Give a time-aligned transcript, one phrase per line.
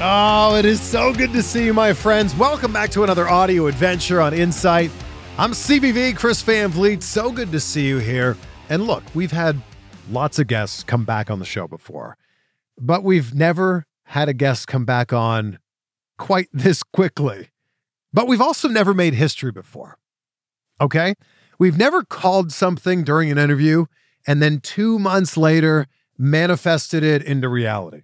[0.00, 2.32] Oh, it is so good to see you, my friends.
[2.36, 4.92] Welcome back to another audio adventure on Insight.
[5.36, 7.02] I'm CVV Chris Van Vliet.
[7.02, 8.36] So good to see you here.
[8.68, 9.60] And look, we've had
[10.08, 12.16] lots of guests come back on the show before,
[12.78, 15.58] but we've never had a guest come back on
[16.16, 17.48] quite this quickly.
[18.12, 19.98] But we've also never made history before.
[20.80, 21.14] Okay?
[21.58, 23.86] We've never called something during an interview
[24.28, 28.02] and then two months later manifested it into reality.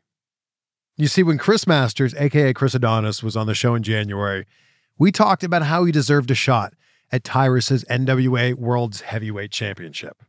[0.97, 4.47] You see, when Chris Masters, aka Chris Adonis, was on the show in January,
[4.97, 6.75] we talked about how he deserved a shot
[7.11, 10.23] at Tyrus's NWA World's Heavyweight Championship.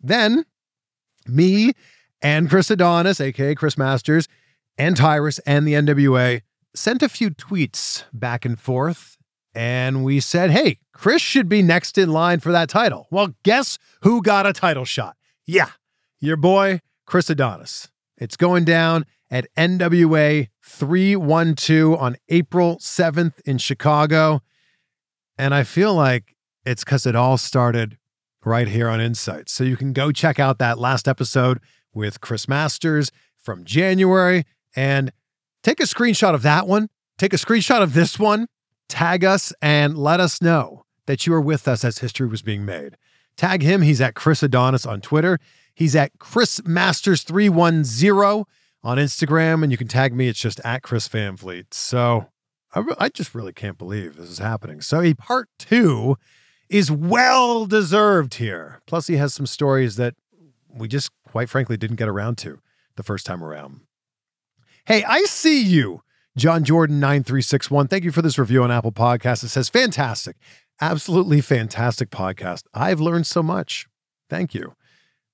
[0.00, 0.46] Then,
[1.26, 1.72] me
[2.22, 4.28] and Chris Adonis, aka Chris Masters,
[4.78, 6.40] and Tyrus and the NWA
[6.74, 9.18] sent a few tweets back and forth,
[9.54, 13.08] and we said, hey, Chris should be next in line for that title.
[13.10, 15.16] Well, guess who got a title shot?
[15.46, 15.70] Yeah,
[16.18, 17.88] your boy, Chris Adonis.
[18.16, 24.40] It's going down at NWA 312 on April 7th in Chicago.
[25.36, 26.34] And I feel like
[26.64, 27.98] it's because it all started
[28.44, 29.48] right here on Insight.
[29.48, 31.60] So you can go check out that last episode
[31.92, 34.44] with Chris Masters from January
[34.74, 35.12] and
[35.62, 36.88] take a screenshot of that one,
[37.18, 38.46] take a screenshot of this one,
[38.88, 42.64] tag us, and let us know that you were with us as history was being
[42.64, 42.96] made.
[43.36, 43.82] Tag him.
[43.82, 45.38] He's at Chris Adonis on Twitter.
[45.74, 48.44] He's at Chris Masters 310
[48.82, 49.62] on Instagram.
[49.62, 50.28] And you can tag me.
[50.28, 51.74] It's just at Chris Van Vliet.
[51.74, 52.28] So
[52.74, 54.80] I, I just really can't believe this is happening.
[54.80, 56.16] So a part two
[56.68, 58.80] is well deserved here.
[58.86, 60.14] Plus, he has some stories that
[60.68, 62.60] we just quite frankly didn't get around to
[62.96, 63.80] the first time around.
[64.84, 66.02] Hey, I see you.
[66.36, 67.88] John Jordan 9361.
[67.88, 69.42] Thank you for this review on Apple Podcasts.
[69.42, 70.36] It says fantastic.
[70.80, 72.62] Absolutely fantastic podcast.
[72.72, 73.86] I've learned so much.
[74.30, 74.74] Thank you.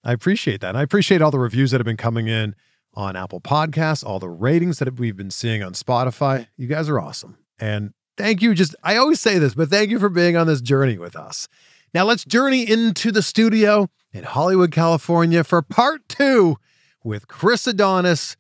[0.03, 0.71] I appreciate that.
[0.71, 2.54] And I appreciate all the reviews that have been coming in
[2.94, 6.47] on Apple Podcasts, all the ratings that we've been seeing on Spotify.
[6.56, 7.38] You guys are awesome.
[7.59, 8.55] And thank you.
[8.55, 11.49] Just, I always say this, but thank you for being on this journey with us.
[11.93, 16.56] Now let's journey into the studio in Hollywood, California for part two
[17.04, 18.37] with Chris Adonis,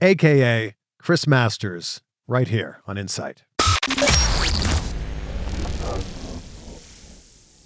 [0.00, 3.44] AKA Chris Masters, right here on Insight.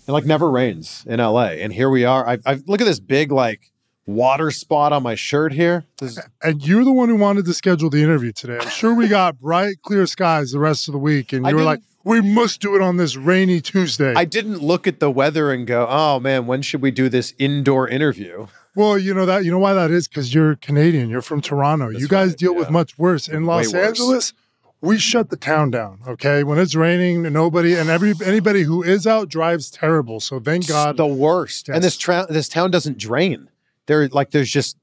[0.06, 1.47] It like never rains in LA.
[1.47, 2.28] And here we are.
[2.28, 3.72] I, I look at this big like
[4.06, 5.84] water spot on my shirt here.
[5.98, 8.58] This And you're the one who wanted to schedule the interview today.
[8.60, 11.56] I'm sure we got bright, clear skies the rest of the week, and I you
[11.56, 15.10] were like, "We must do it on this rainy Tuesday." I didn't look at the
[15.10, 19.26] weather and go, "Oh man, when should we do this indoor interview?" well, you know
[19.26, 19.44] that.
[19.44, 20.08] You know why that is?
[20.08, 21.08] Because you're Canadian.
[21.08, 21.90] You're from Toronto.
[21.90, 23.28] you guys right, deal with much worse.
[23.28, 23.72] In Los.
[23.72, 24.32] Angeles,
[24.80, 26.00] we shut the town down.
[26.08, 30.19] Okay, when it's raining, nobody and every anybody who is out drives terrible.
[30.20, 30.96] So thank God.
[30.96, 31.69] the worst.
[31.69, 31.98] And this Yes.
[31.98, 33.48] tra- this town doesn't drain.
[33.87, 34.76] There, like, there's just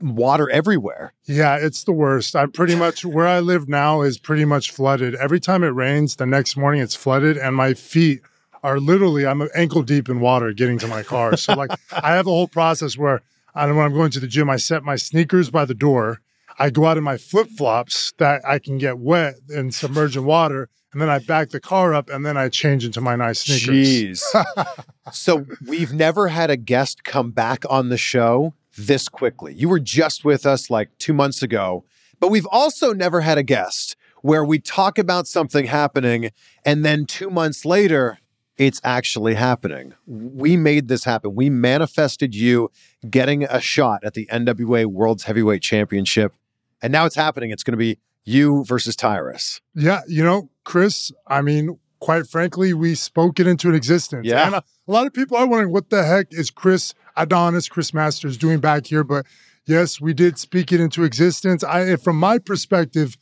[0.00, 1.12] water everywhere.
[1.24, 2.34] Yeah, it's the worst.
[2.34, 5.14] I'm pretty much where I live now is pretty much flooded.
[5.14, 8.22] Every time it rains, the next morning it's flooded, and my feet
[8.62, 11.36] are literally I'm ankle deep in water getting to my car.
[11.36, 13.22] So like I have a whole process where
[13.54, 16.20] I when I'm going to the gym, I set my sneakers by the door.
[16.58, 20.24] I go out in my flip flops that I can get wet and submerge in
[20.24, 23.40] water, and then I back the car up, and then I change into my nice
[23.40, 24.24] sneakers.
[24.24, 25.12] Jeez.
[25.12, 29.54] so we've never had a guest come back on the show this quickly.
[29.54, 31.84] You were just with us like two months ago,
[32.18, 36.30] but we've also never had a guest where we talk about something happening
[36.64, 38.18] and then two months later,
[38.58, 39.94] it's actually happening.
[40.06, 41.34] We made this happen.
[41.34, 42.70] We manifested you
[43.08, 46.34] getting a shot at the NWA World's Heavyweight Championship.
[46.82, 47.50] And now it's happening.
[47.50, 49.62] It's going to be you versus Tyrus.
[49.74, 54.26] Yeah, you know, Chris, I mean, quite frankly, we spoke it into existence.
[54.26, 54.46] Yeah.
[54.46, 57.94] And a, a lot of people are wondering what the heck is Chris Adonis, Chris
[57.94, 59.04] Masters doing back here?
[59.04, 59.26] But
[59.66, 61.62] yes, we did speak it into existence.
[61.62, 63.16] I, from my perspective,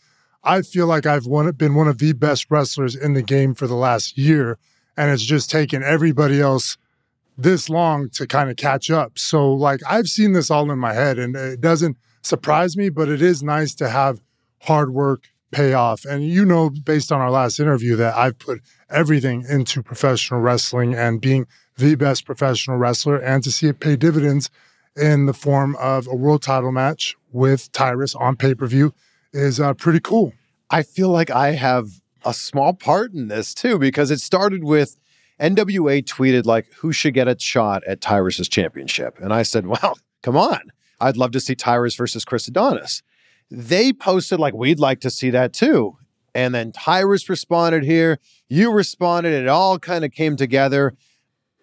[0.44, 3.66] I feel like I've one, been one of the best wrestlers in the game for
[3.66, 4.58] the last year.
[4.96, 6.76] And it's just taken everybody else
[7.36, 9.18] this long to kind of catch up.
[9.18, 13.08] So, like, I've seen this all in my head and it doesn't surprise me, but
[13.08, 14.20] it is nice to have
[14.62, 16.04] hard work pay off.
[16.04, 18.60] And you know, based on our last interview, that I've put
[18.90, 21.46] everything into professional wrestling and being
[21.76, 24.50] the best professional wrestler, and to see it pay dividends
[24.96, 28.92] in the form of a world title match with Tyrus on pay per view
[29.32, 30.32] is uh, pretty cool.
[30.70, 34.96] I feel like I have a small part in this too, because it started with
[35.40, 39.18] NWA tweeted like, who should get a shot at Tyrus's championship?
[39.20, 40.60] And I said, well, come on.
[41.00, 43.02] I'd love to see Tyrus versus Chris Adonis.
[43.50, 45.96] They posted like, we'd like to see that too.
[46.34, 48.18] And then Tyrus responded here.
[48.48, 49.32] You responded.
[49.32, 50.94] It all kind of came together.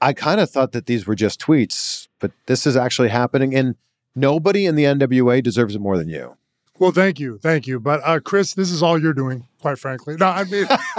[0.01, 3.55] I kind of thought that these were just tweets, but this is actually happening.
[3.55, 3.75] And
[4.15, 6.35] nobody in the NWA deserves it more than you.
[6.77, 7.79] Well, thank you, thank you.
[7.79, 10.17] But uh, Chris, this is all you're doing, quite frankly.
[10.19, 10.65] No, I mean,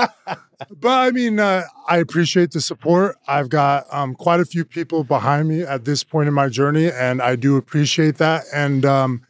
[0.70, 3.16] but I mean, uh, I appreciate the support.
[3.28, 6.90] I've got um, quite a few people behind me at this point in my journey,
[6.90, 8.44] and I do appreciate that.
[8.54, 9.22] And um,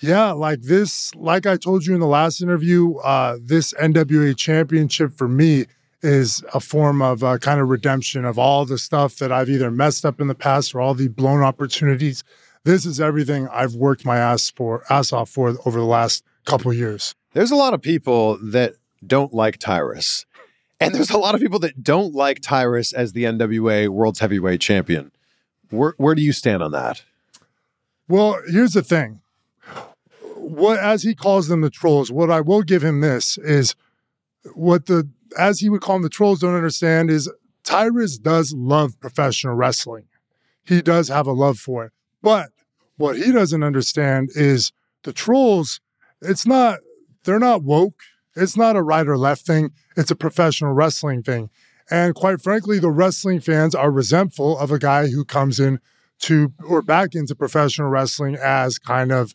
[0.00, 5.12] yeah, like this, like I told you in the last interview, uh, this NWA championship
[5.12, 5.66] for me
[6.02, 9.70] is a form of uh, kind of redemption of all the stuff that I've either
[9.70, 12.24] messed up in the past or all the blown opportunities.
[12.64, 16.72] This is everything I've worked my ass for ass off for over the last couple
[16.72, 17.14] years.
[17.32, 18.74] There's a lot of people that
[19.06, 20.26] don't like Tyrus.
[20.80, 24.62] And there's a lot of people that don't like Tyrus as the NWA World's Heavyweight
[24.62, 25.12] Champion.
[25.68, 27.02] Where where do you stand on that?
[28.08, 29.20] Well, here's the thing.
[30.50, 33.74] What as he calls them the trolls, what I will give him this is
[34.54, 35.08] what the
[35.38, 37.30] as he would call them the trolls don't understand is
[37.62, 40.06] Tyrus does love professional wrestling.
[40.64, 41.92] He does have a love for it.
[42.22, 42.50] But
[42.96, 44.72] what he doesn't understand is
[45.04, 45.80] the trolls,
[46.20, 46.80] it's not
[47.24, 48.02] they're not woke.
[48.34, 49.70] It's not a right or left thing.
[49.96, 51.50] It's a professional wrestling thing.
[51.90, 55.80] And quite frankly, the wrestling fans are resentful of a guy who comes in
[56.20, 59.34] to or back into professional wrestling as kind of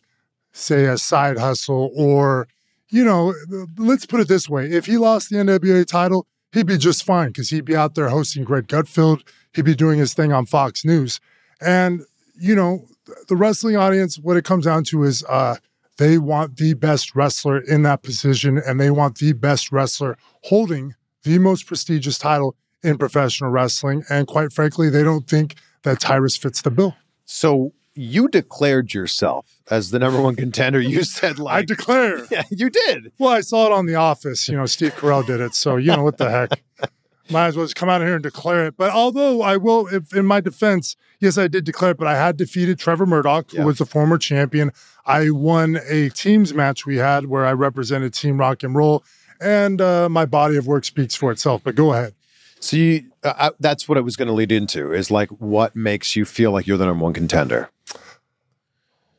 [0.56, 2.48] say a side hustle or
[2.88, 3.34] you know
[3.76, 4.66] let's put it this way.
[4.66, 8.08] If he lost the nwa title he'd be just fine because he'd be out there
[8.08, 9.22] hosting greg gutfeld.
[9.54, 11.20] He'd be doing his thing on fox news.
[11.60, 12.02] And
[12.38, 12.86] you know
[13.28, 15.56] the wrestling audience what it comes down to is uh
[15.98, 20.94] they want the best wrestler in that position and they want the best wrestler holding
[21.22, 24.04] the most prestigious title in professional wrestling.
[24.10, 26.96] And quite frankly they don't think that tyrus fits the bill.
[27.24, 30.80] So you declared yourself as the number one contender.
[30.80, 33.12] You said like, i declare Yeah, you did.
[33.18, 34.48] Well, I saw it on The Office.
[34.48, 35.54] You know, Steve Carell did it.
[35.54, 36.60] So, you know, what the heck?
[37.30, 38.76] Might as well just come out here and declare it.
[38.76, 42.14] But although I will, if in my defense, yes, I did declare it, but I
[42.14, 43.64] had defeated Trevor Murdoch, who Yeah.
[43.64, 44.70] was the former champion.
[45.06, 49.02] I won a teams match we had where I represented Team Rock and Roll,
[49.40, 51.62] and uh, my body of work speaks for itself.
[51.64, 52.14] But go ahead.
[52.60, 55.76] So you, uh, uh, that's what it was going to lead into is like what
[55.76, 57.70] makes you feel like you're the number one contender.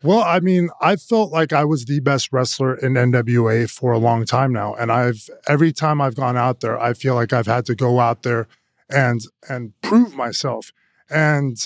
[0.03, 3.97] Well, I mean, I felt like I was the best wrestler in NWA for a
[3.97, 7.47] long time now, and I've every time I've gone out there, I feel like I've
[7.47, 8.47] had to go out there
[8.89, 10.71] and and prove myself.
[11.09, 11.57] And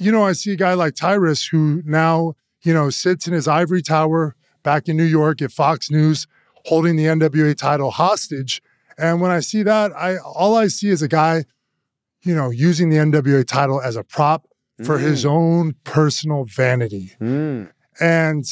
[0.00, 3.46] you know, I see a guy like Tyrus who now you know sits in his
[3.46, 6.26] ivory tower back in New York at Fox News,
[6.64, 8.62] holding the NWA title hostage.
[8.98, 11.44] And when I see that, I all I see is a guy,
[12.22, 14.46] you know, using the NWA title as a prop
[14.82, 17.12] for his own personal vanity.
[17.20, 17.70] Mm.
[18.00, 18.44] And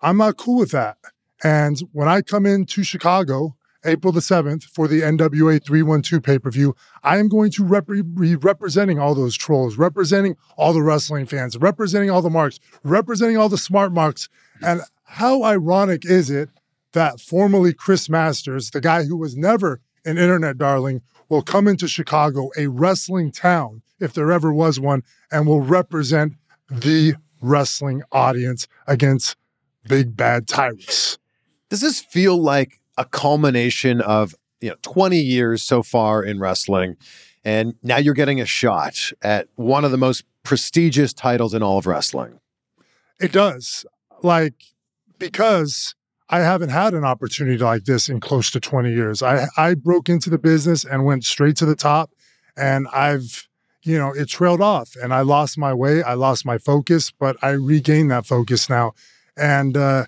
[0.00, 0.96] I'm not cool with that.
[1.42, 6.50] And when I come into Chicago, April the 7th, for the NWA 312 pay per
[6.50, 11.26] view, I am going to rep- be representing all those trolls, representing all the wrestling
[11.26, 14.28] fans, representing all the marks, representing all the smart marks.
[14.62, 16.50] And how ironic is it
[16.92, 21.86] that formerly Chris Masters, the guy who was never an internet darling, will come into
[21.86, 26.34] Chicago, a wrestling town, if there ever was one, and will represent
[26.68, 29.36] the wrestling audience against
[29.88, 31.18] Big Bad Tyrus.
[31.68, 36.96] Does this feel like a culmination of you know 20 years so far in wrestling,
[37.44, 41.78] and now you're getting a shot at one of the most prestigious titles in all
[41.78, 42.40] of wrestling?
[43.20, 43.86] It does.
[44.22, 44.54] Like,
[45.18, 45.94] because
[46.32, 49.20] I haven't had an opportunity like this in close to 20 years.
[49.20, 52.12] I, I broke into the business and went straight to the top,
[52.56, 53.48] and I've,
[53.82, 56.04] you know, it trailed off and I lost my way.
[56.04, 58.92] I lost my focus, but I regained that focus now.
[59.36, 60.06] And uh,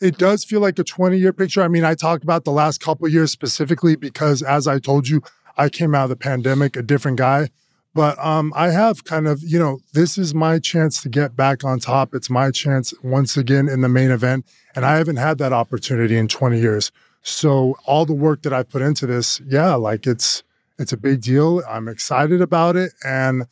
[0.00, 1.62] it does feel like a 20 year picture.
[1.62, 5.22] I mean, I talked about the last couple years specifically because, as I told you,
[5.56, 7.50] I came out of the pandemic a different guy.
[7.94, 11.62] But um, I have kind of, you know, this is my chance to get back
[11.62, 12.14] on top.
[12.14, 14.46] It's my chance once again in the main event.
[14.74, 16.90] And I haven't had that opportunity in 20 years.
[17.22, 20.42] So all the work that I put into this, yeah, like it's
[20.76, 21.62] it's a big deal.
[21.68, 22.92] I'm excited about it.
[23.04, 23.46] And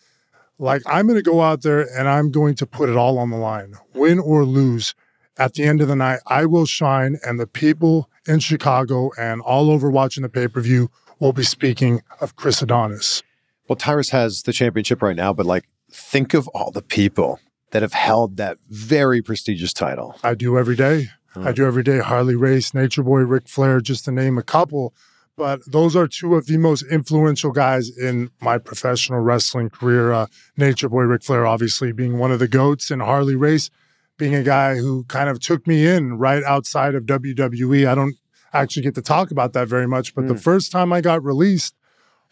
[0.58, 3.36] like I'm gonna go out there and I'm going to put it all on the
[3.36, 3.74] line.
[3.94, 4.94] Win or lose.
[5.38, 9.40] At the end of the night, I will shine, and the people in Chicago and
[9.40, 13.22] all over watching the pay-per-view will be speaking of Chris Adonis.
[13.68, 17.38] Well, Tyrus has the championship right now, but like, think of all the people
[17.70, 20.16] that have held that very prestigious title.
[20.22, 21.08] I do every day.
[21.34, 21.98] I do every day.
[21.98, 24.92] Harley Race, Nature Boy, Ric Flair, just to name a couple.
[25.34, 30.12] But those are two of the most influential guys in my professional wrestling career.
[30.12, 30.26] Uh,
[30.58, 33.70] Nature Boy, Ric Flair, obviously being one of the goats, and Harley Race
[34.18, 37.88] being a guy who kind of took me in right outside of WWE.
[37.88, 38.14] I don't
[38.52, 41.74] actually get to talk about that very much, but the first time I got released,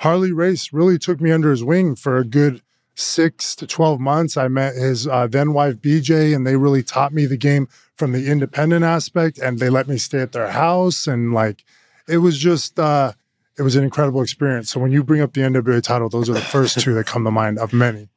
[0.01, 2.63] Harley Race really took me under his wing for a good
[2.95, 4.35] six to 12 months.
[4.35, 8.13] I met his uh, then wife, BJ, and they really taught me the game from
[8.13, 9.39] the independent aspect.
[9.39, 11.07] And they let me stay at their house.
[11.07, 11.65] And like,
[12.09, 13.13] it was just, uh,
[13.59, 14.71] it was an incredible experience.
[14.71, 17.25] So when you bring up the NWA title, those are the first two that come
[17.25, 18.09] to mind of many.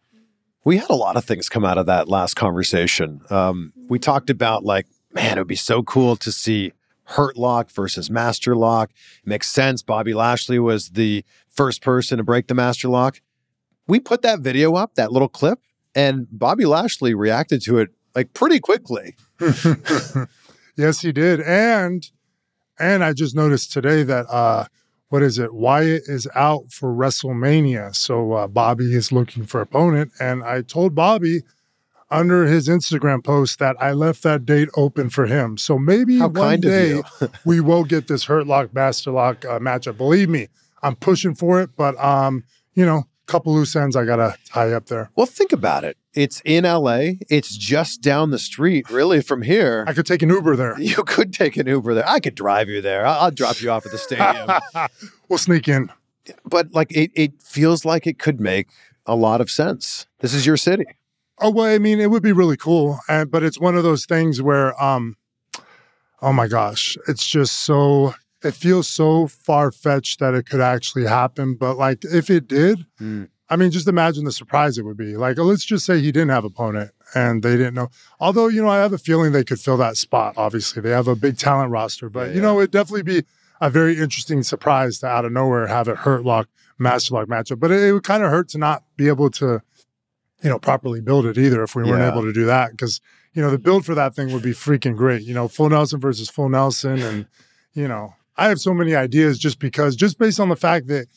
[0.63, 3.19] We had a lot of things come out of that last conversation.
[3.29, 6.71] Um, we talked about like, man, it would be so cool to see
[7.05, 8.91] Hurt Lock versus Master Lock.
[9.25, 9.81] makes sense.
[9.81, 13.21] Bobby Lashley was the first person to break the Master Lock.
[13.87, 15.59] We put that video up, that little clip,
[15.95, 19.15] and Bobby Lashley reacted to it like pretty quickly.
[20.75, 21.41] yes, he did.
[21.41, 22.09] And
[22.79, 24.65] and I just noticed today that uh
[25.13, 25.53] what is it?
[25.53, 27.95] Wyatt is out for WrestleMania.
[27.95, 30.11] So uh, Bobby is looking for opponent.
[30.19, 31.43] And I told Bobby
[32.09, 35.59] under his Instagram post that I left that date open for him.
[35.59, 37.03] So maybe How one day
[37.45, 39.97] we will get this Hurt Lock Master Lock uh, matchup.
[39.97, 40.47] Believe me,
[40.83, 41.71] I'm pushing for it.
[41.75, 45.09] But um, you know, a couple loose ends I gotta tie up there.
[45.15, 45.97] Well, think about it.
[46.13, 47.13] It's in LA.
[47.29, 49.83] It's just down the street, really, from here.
[49.87, 50.79] I could take an Uber there.
[50.79, 52.07] You could take an Uber there.
[52.07, 53.05] I could drive you there.
[53.05, 54.47] I'll, I'll drop you off at the stadium.
[55.29, 55.89] we'll sneak in.
[56.45, 58.67] but like, it, it feels like it could make
[59.05, 60.05] a lot of sense.
[60.19, 60.85] This is your city.
[61.39, 64.05] Oh well, I mean, it would be really cool, and but it's one of those
[64.05, 65.17] things where, um,
[66.21, 68.13] oh my gosh, it's just so.
[68.43, 72.85] It feels so far fetched that it could actually happen, but like if it did,
[72.99, 73.29] Mm.
[73.49, 75.15] I mean, just imagine the surprise it would be.
[75.15, 77.89] Like, let's just say he didn't have opponent and they didn't know.
[78.19, 80.33] Although, you know, I have a feeling they could fill that spot.
[80.37, 83.25] Obviously, they have a big talent roster, but Yeah, you know, it'd definitely be
[83.61, 86.47] a very interesting surprise to out of nowhere have it hurt lock
[86.79, 87.59] master lock matchup.
[87.59, 89.61] But it, it would kind of hurt to not be able to,
[90.41, 92.11] you know, properly build it either if we weren't Yeah.
[92.11, 92.71] able to do that.
[92.71, 93.01] Because
[93.33, 95.21] you know, the build for that thing would be freaking great.
[95.23, 97.27] You know, full Nelson versus full Nelson, and
[97.73, 101.07] you know, I have so many ideas just because, just based on the fact that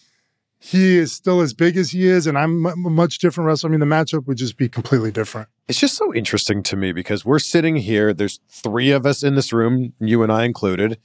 [0.59, 3.69] he is still as big as he is, and I'm a much different wrestler.
[3.69, 5.49] I mean, the matchup would just be completely different.
[5.69, 8.15] It's just so interesting to me because we're sitting here.
[8.15, 10.99] There's three of us in this room, you and I included.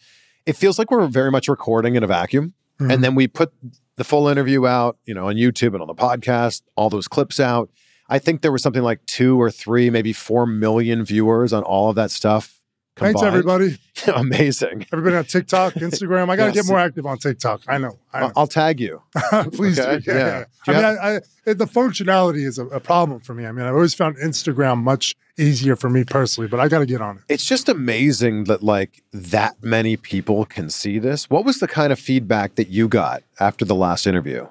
[0.45, 2.53] It feels like we're very much recording in a vacuum.
[2.79, 2.93] Mhm.
[2.93, 3.53] And then we put
[3.97, 7.39] the full interview out, you know, on YouTube and on the podcast, all those clips
[7.39, 7.69] out.
[8.09, 11.89] I think there was something like two or three, maybe four million viewers on all
[11.89, 12.60] of that stuff.
[12.98, 13.79] Thanks, everybody.
[14.15, 14.86] Amazing.
[14.91, 16.29] Everybody on TikTok, Instagram.
[16.29, 16.65] I got to Yes.
[16.65, 17.62] get more active on TikTok.
[17.67, 17.98] I know.
[18.13, 18.25] I know.
[18.27, 19.01] I'll, I'll tag you.
[19.53, 20.12] Please Okay, do.
[20.12, 20.17] Yeah.
[20.17, 20.43] yeah.
[20.65, 21.15] Do I mean, I,
[21.48, 23.45] I, the functionality is a, a problem for me.
[23.45, 26.86] I mean, I've always found Instagram much easier for me personally, but I got to
[26.86, 27.24] get on it.
[27.29, 31.29] It's just amazing that like that many people can see this.
[31.29, 34.48] What was the kind of feedback that you got after the last interview?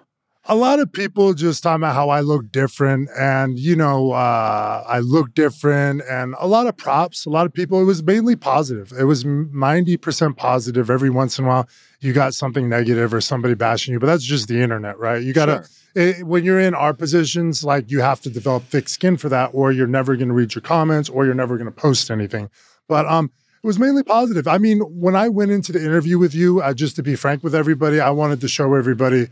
[0.51, 4.83] A lot of people just talking about how I look different and, you know, uh,
[4.85, 7.25] I look different and a lot of props.
[7.25, 8.93] A lot of people, it was mainly positive.
[8.99, 10.91] It was 90% positive.
[10.91, 11.69] Every once in a while,
[12.01, 15.23] you got something negative or somebody bashing you, but that's just the internet, right?
[15.23, 18.89] You got to, it, when you're in our positions, like you have to develop thick
[18.89, 21.73] skin for that, or you're never going to read your comments or you're never going
[21.73, 22.51] to post anything.
[22.89, 23.31] But, um,
[23.63, 24.49] it was mainly positive.
[24.49, 27.45] I mean, when I went into the interview with you, uh, just to be frank
[27.45, 29.29] with everybody, I wanted to show everybody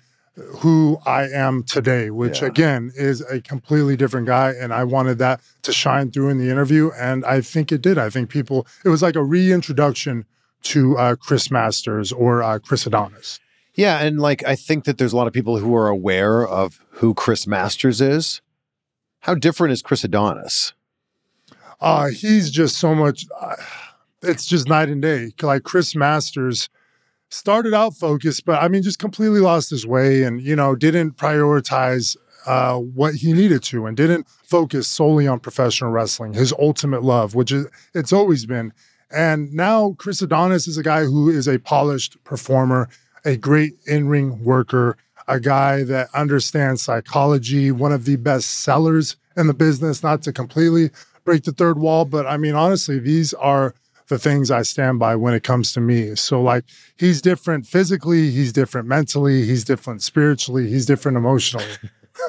[0.58, 2.48] who I am today, which Yeah.
[2.48, 4.50] again is a completely different guy.
[4.52, 6.90] And I wanted that to shine through in the interview.
[6.98, 7.98] And I think it did.
[7.98, 10.24] I think people, it was like a reintroduction
[10.64, 13.40] to uh, Chris Masters or uh, Chris Adonis.
[13.74, 16.80] Yeah, and like I think that there's a lot of people who are aware of
[16.94, 18.40] who Chris Masters is.
[19.20, 20.72] How different is Chris Adonis?
[21.80, 23.54] Uh, he's just so much, uh,
[24.22, 25.30] it's just night and day.
[25.40, 26.68] Like Chris Masters
[27.30, 31.16] started out focused, but I mean, just completely lost his way and, you know, didn't
[31.16, 32.16] prioritize
[32.46, 37.34] uh, what he needed to and didn't focus solely on professional wrestling, his ultimate love,
[37.34, 38.72] which is, it's always been.
[39.10, 42.88] And now Chris Adonis is a guy who is a polished performer,
[43.24, 49.16] a great in ring worker, a guy that understands psychology, one of the best sellers
[49.36, 50.90] in the business, not to completely
[51.24, 53.74] break the third wall, but I mean, honestly, these are
[54.08, 56.14] the things I stand by when it comes to me.
[56.16, 56.64] So, like,
[56.96, 61.66] he's different physically, he's different mentally, he's different spiritually, he's different emotionally.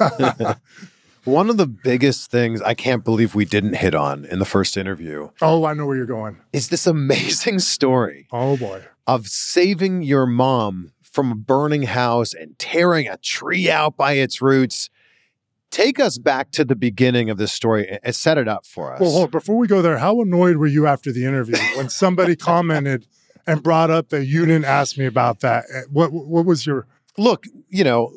[1.24, 4.76] One of the biggest things I can't believe we didn't hit on in the first
[4.76, 6.38] interview oh, I know where you're going.
[6.52, 8.82] is this amazing story Oh, boy.
[9.06, 14.40] of saving your mom from a burning house and tearing a tree out by its
[14.40, 14.88] roots.
[15.70, 19.00] Take us back to the beginning of this story and- set it up for us.
[19.00, 22.34] Well, hold, before we go there, how annoyed were you after the interview when somebody
[22.36, 23.06] commented
[23.46, 25.64] and brought up that you didn't ask me about that?
[25.72, 26.86] Eh, What what was your
[27.18, 28.12] Look, you know,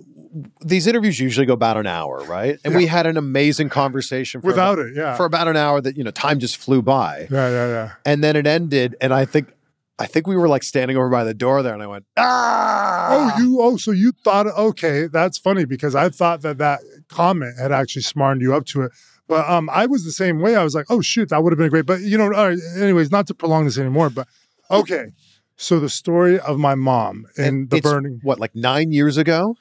[0.62, 2.58] these interviews usually go about an hour, right?
[2.66, 4.96] And we had an amazing conversation for without about, it?
[4.96, 7.28] Yeah, for about an hour that, you know, time just flew by.
[7.30, 7.92] yeah, yeah, yeah.
[8.06, 9.54] And then it ended and I think
[10.00, 13.08] I think we were like standing over by the door there and I went, "Ah!"
[13.12, 17.58] Oh, you oh, so you thought okay, that's funny because I thought that that comment
[17.60, 18.92] had actually smartened you up to it.
[19.28, 20.56] But um, I was the same way.
[20.56, 21.86] I was like, oh shoot, that would have been great.
[21.86, 24.10] But you know, all right, anyways, not to prolong this anymore.
[24.10, 24.28] But
[24.70, 25.08] okay,
[25.56, 28.20] so the story of my mom and And the burning.
[28.24, 29.56] What, like 9 years ago?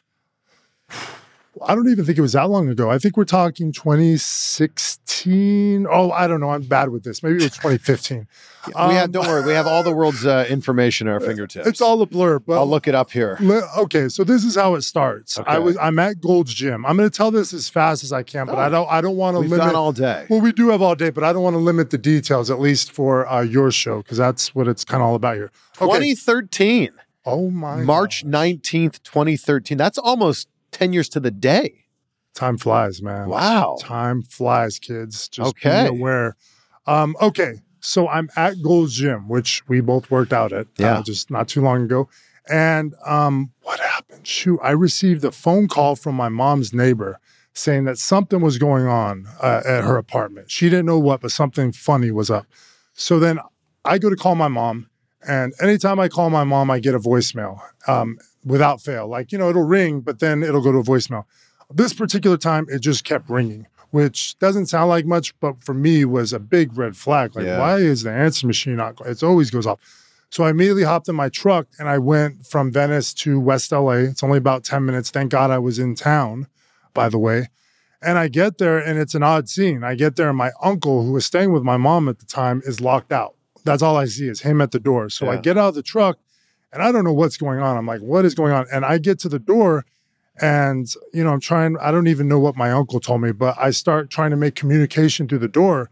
[1.66, 2.90] I don't even think it was that long ago.
[2.90, 5.86] I think we're talking 2016.
[5.90, 6.50] Oh, I don't know.
[6.50, 7.22] I'm bad with this.
[7.22, 8.26] Maybe it was 2015.
[8.66, 11.66] we have Um, don't worry, we have all the world's uh, information at our fingertips.
[11.66, 12.38] It's all a blur.
[12.38, 13.36] But I'll look it up here.
[13.40, 15.38] Le- okay, so this is how it starts.
[15.46, 16.86] I was I'm at Gold's Gym.
[16.86, 19.16] I'm going to tell this as fast as I can, but I don't I don't
[19.16, 19.66] want to We've limit.
[19.66, 20.26] gone all day.
[20.30, 22.60] well, we do have all day, but I don't want to limit the details, at
[22.60, 25.50] least for uh, your show, because that's what it's kind of all about here.
[25.80, 26.14] Okay.
[26.14, 26.90] 2013,
[27.26, 29.76] oh my March 19th, 2013.
[29.76, 31.84] That's almost 10 years to the day.
[32.34, 33.28] Time flies, man.
[33.28, 33.76] Wow.
[33.80, 35.28] Time flies, kids.
[35.28, 35.82] Just Okay.
[35.82, 36.34] be aware.
[36.86, 40.98] Um, okay, so I'm at Gold's Gym, which we both worked out at Yeah.
[40.98, 42.08] uh, just not too long ago.
[42.50, 44.26] And um, what happened?
[44.26, 47.18] Shoot, I received a phone call from my mom's neighbor
[47.54, 50.50] saying that something was going on uh, at her apartment.
[50.50, 52.46] She didn't know what, but something funny was up.
[52.94, 53.38] So then
[53.84, 54.88] I go to call my mom,
[55.28, 59.06] and anytime I call my mom, I get a voicemail um, without fail.
[59.06, 61.24] Like, you know, it'll ring, but then it'll go to a voicemail.
[61.72, 66.04] This particular time, it just kept ringing, which doesn't sound like much, but for me
[66.04, 67.34] was a big red flag.
[67.34, 67.58] Like, Yeah.
[67.58, 69.00] why is the answer machine not?
[69.06, 69.78] It always goes off.
[70.30, 73.96] So I immediately hopped in my truck and I went from Venice to West LA.
[74.10, 75.10] It's only about 10 minutes.
[75.10, 76.46] Thank God I was in town,
[76.94, 77.48] by the way.
[78.00, 79.84] And I get there and it's an odd scene.
[79.84, 82.62] I get there and my uncle, who was staying with my mom at the time,
[82.64, 83.34] is locked out.
[83.64, 85.08] That's all I see is him at the door.
[85.10, 86.18] So I get out of the truck
[86.72, 87.76] and I don't know what's going on.
[87.76, 88.66] I'm like, what is going on?
[88.72, 89.84] And I get to the door
[90.40, 93.56] and, you know, I'm trying, I don't even know what my uncle told me, but
[93.58, 95.90] I start trying to make communication through the door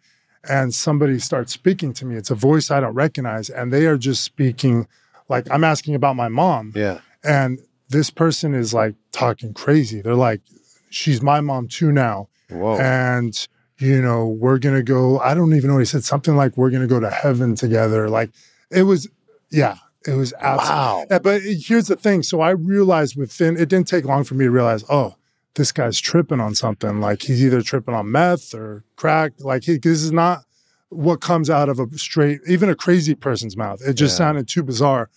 [0.48, 2.16] and somebody starts speaking to me.
[2.16, 3.50] It's a voice I don't recognize.
[3.50, 4.88] And they are just speaking
[5.28, 6.72] like I'm asking about my mom.
[6.74, 7.00] Yeah.
[7.22, 10.00] And this person is like talking crazy.
[10.00, 10.40] They're like,
[10.88, 12.28] she's my mom too now.
[12.48, 12.78] Whoa.
[12.78, 13.46] And,
[13.78, 16.56] you know, we're going to go, I don't even know what he said, something like,
[16.56, 18.08] we're going to go to heaven together.
[18.08, 18.30] Like
[18.70, 19.08] it was,
[19.50, 21.06] yeah, it was absolutely.
[21.10, 21.18] wow.
[21.22, 22.22] But here's the thing.
[22.22, 25.16] So I realized within, it didn't take long for me to realize, oh,
[25.54, 27.00] this guy's tripping on something.
[27.00, 29.32] Like he's either tripping on meth or crack.
[29.40, 30.44] Like he, this is not
[30.88, 33.80] what comes out of a straight, even a crazy person's mouth.
[33.86, 34.26] It just Yeah.
[34.26, 35.10] sounded too bizarre.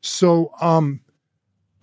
[0.00, 1.00] So, um,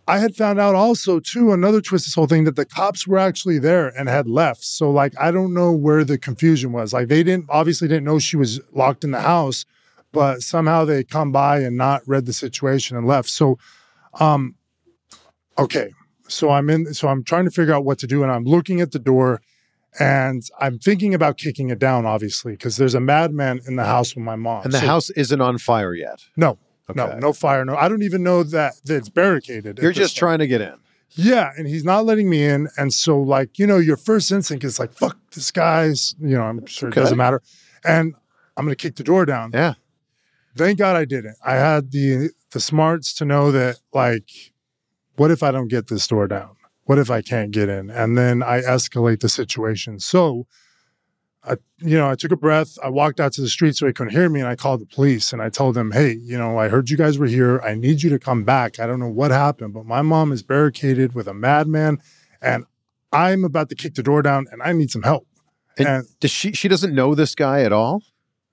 [0.08, 3.18] I had found out also too another twist this whole thing that the cops were
[3.18, 4.64] actually there and had left.
[4.64, 6.94] So like I don't know where the confusion was.
[6.94, 9.66] Like they didn't obviously didn't know she was locked in the house,
[10.16, 13.30] but somehow they come by and not read the situation and left.
[13.30, 13.58] So
[14.20, 14.56] um
[15.58, 15.92] okay.
[16.28, 18.82] So I'm in so I'm trying to figure out what to do and I'm looking
[18.82, 19.42] at the door
[20.00, 24.16] and I'm thinking about kicking it down obviously because there's a madman in the house
[24.16, 24.64] with my mom.
[24.64, 26.24] and the So- house isn't on fire yet.
[26.36, 26.58] no.
[26.94, 27.18] No, Okay.
[27.20, 27.66] no fire.
[27.66, 29.80] No, I don't even know that, that it's barricaded.
[29.82, 30.76] You're just trying to get in.
[31.16, 32.68] Yeah, and he's not letting me in.
[32.78, 36.44] And so, like, you know, your first instinct is like, fuck this guy's, you know,
[36.44, 37.02] I'm sure Okay.
[37.02, 37.42] it doesn't matter.
[37.84, 38.14] And
[38.56, 39.50] I'm gonna kick the door down.
[39.52, 39.74] Yeah.
[40.56, 41.36] Thank God I didn't.
[41.44, 44.30] I had the the smarts to know that, like,
[45.18, 46.56] what if I don't get this door down?
[46.84, 47.90] What if I can't get in?
[47.90, 50.00] And then I escalate the situation.
[50.00, 50.48] So
[51.44, 52.78] I, you know, I took a breath.
[52.84, 54.86] I walked out to the street so he couldn't hear me, and I called the
[54.86, 55.34] police.
[55.34, 57.60] And I told them, "Hey, you know, I heard you guys were here.
[57.62, 58.80] I need you to come back.
[58.80, 62.00] I don't know what happened, but my mom is barricaded with a madman,
[62.42, 62.66] and
[63.12, 65.28] I'm about to kick the door down, and I need some help."
[65.78, 68.04] And And does she she doesn't know this guy at all?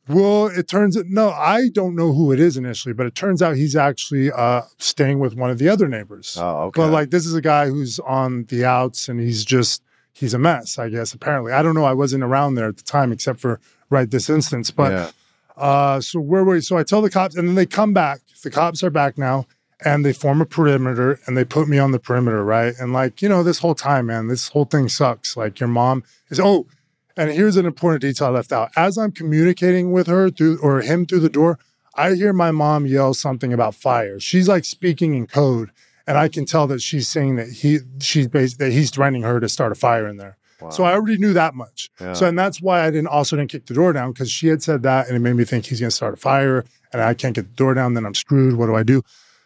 [0.09, 3.57] Well, it turns no, I don't know who it is initially, but it turns out
[3.57, 6.37] he's actually uh, staying with one of the other neighbors.
[6.41, 6.81] Oh, okay.
[6.81, 10.38] But like this is a guy who's on the outs and he's just he's a
[10.38, 11.53] mess, I guess, apparently.
[11.53, 11.85] I don't know.
[11.85, 13.61] I wasn't around there at the time except for
[13.91, 14.71] right this instance.
[14.71, 15.11] But yeah.
[15.57, 16.61] Uh, so where were we?
[16.61, 18.21] So I tell the cops, and then they come back.
[18.43, 19.47] The cops are back now,
[19.85, 22.75] and they form a perimeter, and they put me on the perimeter, right?
[22.79, 25.37] And like you know, this whole time, man, this whole thing sucks.
[25.37, 26.67] Like your mom is oh,
[27.16, 28.70] and here's an important detail I left out.
[28.77, 31.59] As I'm communicating with her through or him through the door,
[31.94, 34.18] I hear my mom yell something about fire.
[34.18, 35.70] She's like speaking in code,
[36.07, 39.48] and I can tell that she's saying that he she's that he's threatening her to
[39.48, 40.37] start a fire in there.
[40.70, 41.90] So I already knew that much.
[42.01, 42.12] Yeah.
[42.12, 44.62] So and that's why I didn't also didn't kick the door down because she had
[44.62, 47.35] said that and it made me think he's gonna start a fire and I can't
[47.35, 48.55] get the door down, then I'm screwed.
[48.55, 49.03] What do I do?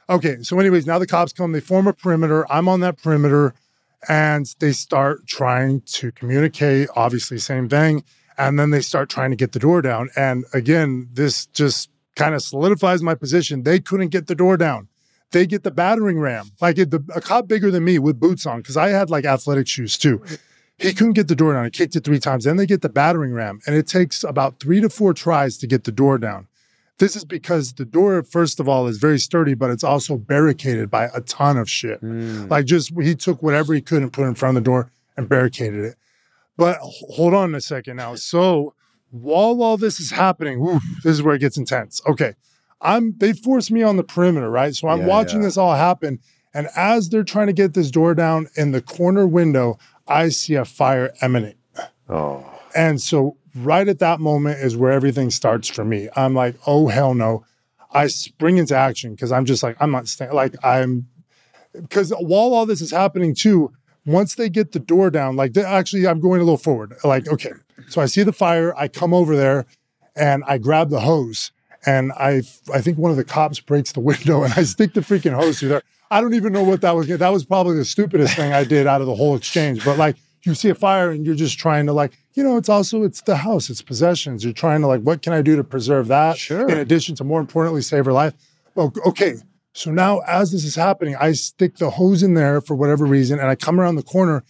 [0.08, 2.50] Okay, so anyways, now the cops come, they form a perimeter.
[2.52, 3.54] I'm on that perimeter
[4.08, 8.04] and they start trying to communicate, obviously, same thing.
[8.38, 10.10] And then they start trying to get the door down.
[10.14, 13.62] And again, this just kind of solidifies my position.
[13.62, 14.88] They couldn't get the door down.
[15.32, 18.46] They get the battering ram, like it, the, a cop bigger than me with boots
[18.46, 20.22] on, because I had like athletic shoes too.
[20.78, 21.64] He couldn't get the door down.
[21.64, 22.44] He kicked it three times.
[22.44, 25.66] Then they get the battering ram, and it takes about three to four tries to
[25.66, 26.46] get the door down.
[26.98, 30.90] This is because the door, first of all, is very sturdy, but it's also barricaded
[30.90, 32.00] by a ton of shit.
[32.02, 32.48] Mm.
[32.50, 35.28] Like just he took whatever he could and put in front of the door and
[35.28, 35.96] barricaded it.
[36.56, 38.14] But hold on a second now.
[38.14, 38.72] So
[39.10, 42.00] while all this is happening, whew, this is where it gets intense.
[42.08, 42.34] Okay.
[42.80, 44.74] I'm they forced me on the perimeter, right?
[44.74, 45.46] So I'm Yeah, watching yeah.
[45.48, 46.18] this all happen.
[46.54, 49.78] And as they're trying to get this door down in the corner window,
[50.08, 51.58] I see a fire emanate.
[52.08, 52.44] Oh.
[52.74, 56.08] And so right at that moment is where everything starts for me.
[56.14, 57.44] I'm like, oh hell no.
[57.92, 61.08] I spring into action because I'm just like, I'm not staying like I'm
[61.72, 63.72] because while all this is happening too,
[64.04, 66.94] once they get the door down, like actually I'm going a little forward.
[67.04, 67.52] Like, okay.
[67.88, 69.66] So I see the fire, I come over there
[70.14, 71.52] and I grab the hose
[71.84, 72.42] and I
[72.72, 75.60] I think one of the cops breaks the window and I stick the freaking hose
[75.60, 75.82] through there.
[76.10, 77.08] I don't even know what that was.
[77.08, 79.84] That was probably the stupidest thing I did out of the whole exchange.
[79.84, 82.68] But like you see a fire and you're just trying to like, you know, it's
[82.68, 84.44] also it's the house, it's possessions.
[84.44, 86.36] You're trying to like, what can I do to preserve that?
[86.36, 86.68] Sure.
[86.68, 88.34] In addition to more importantly, save her life.
[88.74, 89.36] Well, okay.
[89.72, 93.38] So now as this is happening, I stick the hose in there for whatever reason,
[93.38, 94.44] and I come around the corner.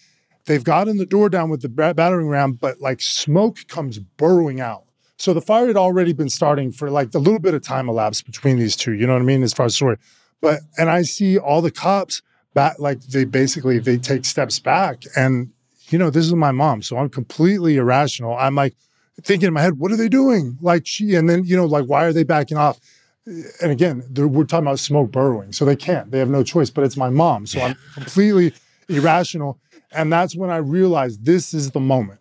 [0.47, 4.85] They've gotten the door down with the battering ram, but like smoke comes burrowing out.
[5.17, 8.27] So the fire had already been starting for like a little bit of time elapsed
[8.27, 8.93] between these two.
[8.93, 9.45] You know what I mean?
[9.45, 9.97] As far as story,
[10.41, 12.21] but and I see all the cops
[12.53, 15.53] back, like they basically they take steps back, and
[15.93, 18.37] you know this is my mom, so I'm completely irrational.
[18.37, 18.75] I'm like
[19.23, 20.59] thinking in my head, what are they doing?
[20.61, 22.79] Like she, and then you know like why are they backing off?
[23.27, 26.11] And again, we're talking about smoke burrowing, so they can't.
[26.11, 26.71] They have no choice.
[26.71, 28.53] But it's my mom, so I'm completely
[28.89, 29.59] irrational.
[29.93, 32.21] And that's when I realized this is the moment.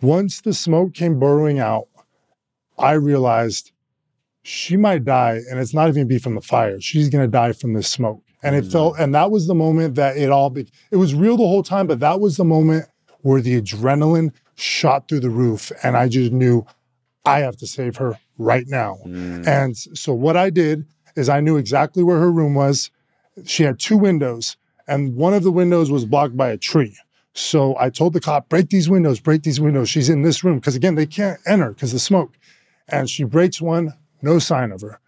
[0.00, 1.88] Once the smoke came burrowing out,
[2.78, 3.72] I realized
[4.42, 6.80] she might die, and it's not even be from the fire.
[6.80, 8.22] She's gonna die from this smoke.
[8.42, 8.70] And it mm-hmm.
[8.70, 11.62] felt, and that was the moment that it all be, it was real the whole
[11.62, 12.86] time, but that was the moment
[13.22, 15.72] where the adrenaline shot through the roof.
[15.82, 16.64] And I just knew
[17.24, 18.98] I have to save her right now.
[19.04, 19.46] Mm.
[19.46, 22.90] And so what I did is I knew exactly where her room was.
[23.44, 26.96] She had two windows, and one of the windows was blocked by a tree.
[27.34, 29.88] So I told the cop, break these windows, break these windows.
[29.88, 30.58] She's in this room.
[30.58, 32.36] Because again, they can't enter because the smoke.
[32.88, 34.98] And she breaks one, no sign of her.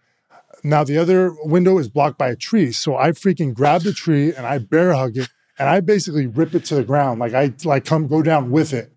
[0.63, 2.71] Now the other window is blocked by a tree.
[2.71, 6.55] So I freaking grab the tree and I bear hug it and I basically rip
[6.55, 7.19] it to the ground.
[7.19, 8.93] Like I like come go down with it.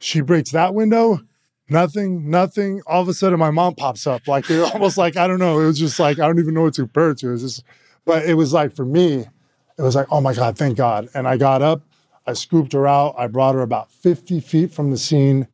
[0.00, 1.20] She breaks that window,
[1.68, 2.82] nothing, nothing.
[2.86, 4.26] All of a sudden my mom pops up.
[4.26, 5.60] Like it almost like, I don't know.
[5.60, 7.28] It was just like, I don't even know what to compare it to.
[7.28, 7.64] It was just,
[8.04, 9.26] but it was like for me,
[9.76, 11.08] it was like, oh my God, thank God.
[11.14, 11.82] And I got up,
[12.26, 15.48] I scooped her out, I brought her about 50 feet from the scene.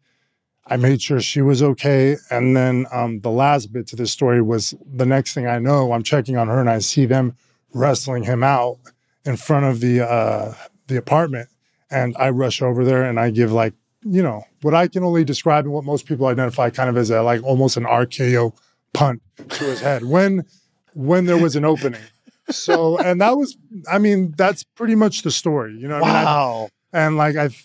[0.70, 2.16] I made sure she was okay.
[2.30, 5.92] And then um, the last bit to this story was the next thing I know,
[5.92, 7.36] I'm checking on her and I see them
[7.74, 8.78] wrestling him out
[9.24, 10.54] in front of the uh,
[10.86, 11.48] the apartment.
[11.90, 15.24] And I rush over there and I give like, you know, what I can only
[15.24, 18.52] describe and what most people identify kind of as a like almost an RKO
[18.94, 20.44] punt to his head when
[20.94, 22.00] when there was an opening.
[22.50, 23.56] So and that was
[23.90, 25.76] I mean, that's pretty much the story.
[25.76, 26.16] You know what I mean?
[26.16, 26.68] I- Wow.
[26.92, 27.60] and like I've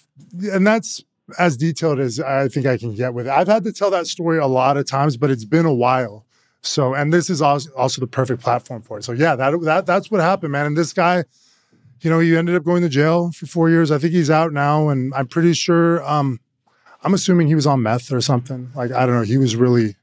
[0.51, 1.03] and that's
[1.39, 3.31] as detailed as I think I can get with it.
[3.31, 6.25] I've had to tell that story a lot of times, but it's been a while.
[6.61, 9.03] So, and this is also, the perfect platform for it.
[9.03, 10.65] So, yeah, that that that's what happened, man.
[10.65, 11.23] And this guy,
[12.01, 13.91] you know, he ended up going to jail for four years.
[13.91, 16.03] I think he's out now, and I'm pretty sure.
[16.03, 16.39] Um,
[17.03, 18.71] I'm assuming he was on meth or something.
[18.75, 19.21] Like I don't know.
[19.21, 19.95] He was really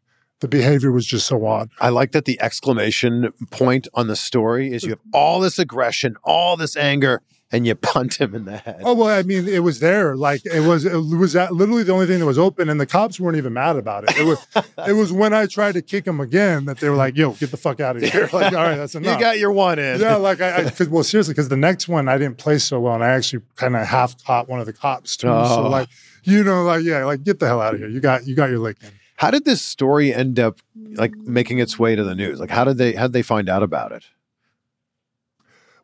[0.42, 1.70] the behavior was just so odd.
[1.80, 6.16] I like that the exclamation point on the story is you have all this aggression,
[6.24, 8.80] all this anger, and you punt him in the head.
[8.82, 10.16] Oh well, I mean, it was there.
[10.16, 12.86] Like it was, it was that literally the only thing that was open, and the
[12.86, 14.16] cops weren't even mad about it.
[14.16, 14.46] It was,
[14.88, 17.50] it was when I tried to kick him again that they were like, "Yo, get
[17.50, 19.14] the fuck out of here!" Like, all right, that's enough.
[19.14, 20.00] you got your one in.
[20.00, 22.80] yeah, like I, I cause, well, seriously, because the next one I didn't play so
[22.80, 25.28] well, and I actually kind of half caught one of the cops too.
[25.28, 25.46] Oh.
[25.46, 25.88] So like,
[26.24, 27.88] you know, like yeah, like get the hell out of here.
[27.88, 28.90] You got, you got your licking.
[29.16, 30.58] How did this story end up
[30.94, 32.40] like making its way to the news?
[32.40, 34.04] Like how did they how did they find out about it?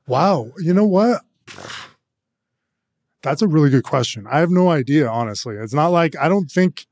[0.09, 0.51] Wow.
[0.59, 1.23] You know what?
[3.23, 4.27] That's a really good question.
[4.31, 5.57] I have no idea, honestly.
[5.57, 6.87] It's not like I don't think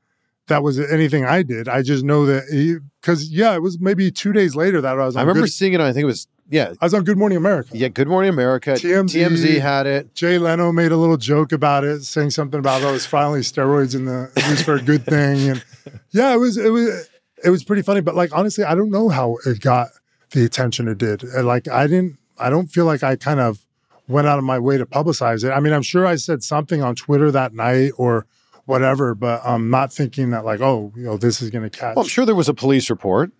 [0.47, 1.67] that was anything I did.
[1.67, 5.15] I just know that because yeah, it was maybe two days later that I was.
[5.15, 5.81] I remember good, seeing it.
[5.81, 6.73] On, I think it was yeah.
[6.81, 7.77] I was on Good Morning America.
[7.77, 8.71] Yeah, Good Morning America.
[8.71, 10.13] TMZ, TMZ had it.
[10.15, 13.95] Jay Leno made a little joke about it, saying something about oh, it's finally steroids
[13.95, 15.63] in the used for a good thing, and
[16.11, 17.09] yeah, it was it was
[17.43, 18.01] it was pretty funny.
[18.01, 19.89] But like honestly, I don't know how it got
[20.31, 21.23] the attention it did.
[21.23, 22.17] Like I didn't.
[22.39, 23.65] I don't feel like I kind of
[24.07, 25.51] went out of my way to publicize it.
[25.51, 28.25] I mean, I'm sure I said something on Twitter that night or
[28.65, 31.95] whatever, but I'm not thinking that like, oh, you know, this is going to catch.
[31.95, 33.31] Well, I'm sure there was a police report,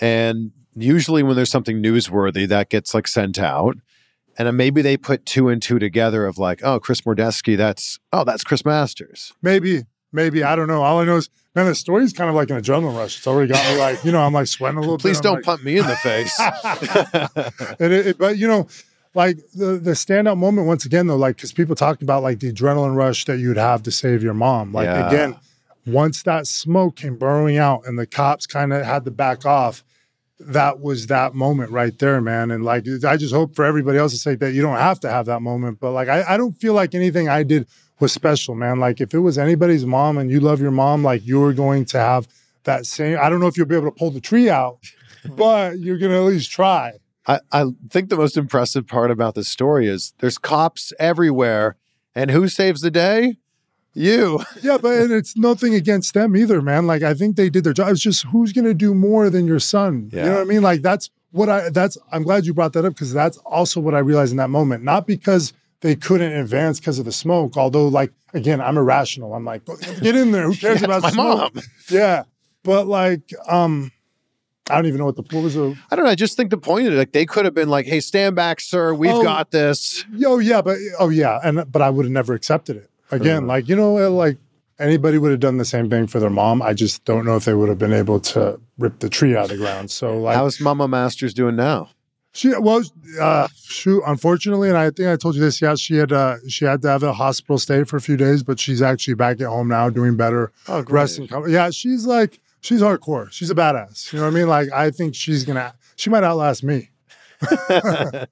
[0.00, 3.76] and usually when there's something newsworthy, that gets like sent out,
[4.38, 7.98] and then maybe they put two and two together of like, oh, Chris Mordetzky, that's
[8.12, 9.32] oh, that's Chris Masters.
[9.42, 10.82] Maybe, maybe I don't know.
[10.82, 13.18] All I know is, man, the story's kind of like an adrenaline rush.
[13.18, 14.98] It's already got me like, you know, I'm like sweating a little.
[14.98, 15.24] Please bit.
[15.24, 16.38] don't like, pump me in the face.
[17.80, 18.68] and it, it, but you know
[19.14, 22.52] like the the standout moment once again though, like because people talked about like the
[22.52, 24.72] adrenaline rush that you'd have to save your mom.
[24.72, 25.08] Like yeah.
[25.08, 25.36] again,
[25.86, 29.84] once that smoke came burrowing out and the cops kind of had to back off,
[30.38, 32.50] that was that moment right there, man.
[32.50, 35.10] And like I just hope for everybody else to say that you don't have to
[35.10, 35.78] have that moment.
[35.80, 37.66] But like I, I don't feel like anything I did
[38.00, 38.80] was special, man.
[38.80, 41.84] Like if it was anybody's mom and you love your mom, like you were going
[41.86, 42.28] to have
[42.64, 43.18] that same.
[43.20, 44.78] I don't know if you'll be able to pull the tree out,
[45.36, 46.92] but you're gonna at least try.
[47.26, 51.76] I, I think the most impressive part about this story is there's cops everywhere,
[52.14, 53.36] and who saves the day?
[53.94, 54.40] You.
[54.62, 56.86] yeah, but and it's nothing against them either, man.
[56.86, 57.88] Like I think they did their job.
[57.88, 60.10] It's just who's gonna do more than your son.
[60.12, 60.24] Yeah.
[60.24, 60.62] You know what I mean?
[60.62, 63.94] Like that's what I that's I'm glad you brought that up because that's also what
[63.94, 64.82] I realized in that moment.
[64.82, 69.34] Not because they couldn't advance because of the smoke, although like again, I'm irrational.
[69.34, 69.64] I'm like,
[70.00, 70.44] get in there.
[70.44, 71.54] Who cares yeah, about my smoke?
[71.54, 71.64] mom?
[71.90, 72.24] Yeah.
[72.62, 73.90] But like, um,
[74.72, 75.76] I don't even know what the what was the.
[75.90, 76.10] I don't know.
[76.10, 78.34] I just think the point of it, like they could have been like, "Hey, stand
[78.34, 78.94] back, sir.
[78.94, 82.32] We've oh, got this." Yo, yeah, but oh yeah, and but I would have never
[82.32, 83.44] accepted it again.
[83.44, 84.38] Uh, like you know, like
[84.78, 86.62] anybody would have done the same thing for their mom.
[86.62, 89.44] I just don't know if they would have been able to rip the tree out
[89.44, 89.90] of the ground.
[89.90, 91.90] So like, how's Mama Masters doing now?
[92.34, 92.82] She well,
[93.20, 94.02] uh, shoot.
[94.06, 95.60] Unfortunately, and I think I told you this.
[95.60, 98.42] Yeah, she had uh, she had to have a hospital stay for a few days,
[98.42, 100.50] but she's actually back at home now, doing better.
[100.66, 101.00] Oh, great.
[101.00, 101.28] Resting.
[101.48, 103.30] Yeah, she's like she's hardcore.
[103.30, 104.12] She's a badass.
[104.12, 104.48] You know what I mean?
[104.48, 106.88] Like I think she's gonna she might outlast me.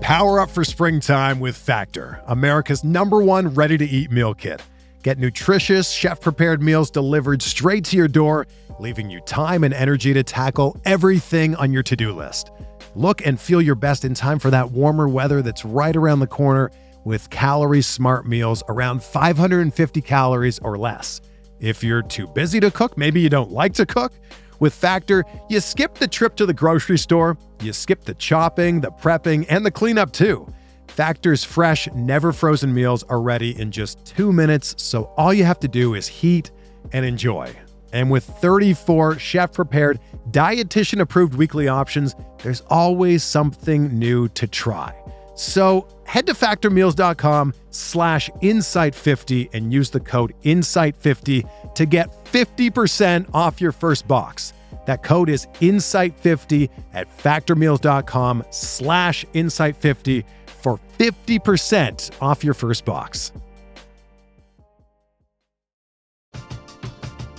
[0.00, 4.62] Power up for springtime with Factor, America's number one ready to eat meal kit.
[5.02, 8.46] Get nutritious, chef prepared meals delivered straight to your door,
[8.78, 12.50] leaving you time and energy to tackle everything on your to do list.
[12.94, 16.26] Look and feel your best in time for that warmer weather that's right around the
[16.26, 16.70] corner
[17.04, 21.20] with calorie smart meals around 550 calories or less.
[21.64, 24.12] If you're too busy to cook, maybe you don't like to cook,
[24.60, 28.90] with Factor, you skip the trip to the grocery store, you skip the chopping, the
[28.90, 30.46] prepping, and the cleanup too.
[30.88, 35.58] Factor's fresh, never frozen meals are ready in just two minutes, so all you have
[35.60, 36.50] to do is heat
[36.92, 37.56] and enjoy.
[37.94, 40.00] And with 34 chef prepared,
[40.32, 44.94] dietitian approved weekly options, there's always something new to try.
[45.34, 53.60] So head to factormeals.com slash insight50 and use the code insight50 to get 50% off
[53.60, 54.52] your first box.
[54.86, 63.32] That code is insight50 at factormeals.com slash insight50 for 50% off your first box.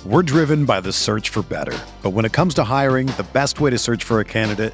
[0.06, 1.76] We're driven by the search for better.
[2.04, 4.74] But when it comes to hiring, the best way to search for a candidate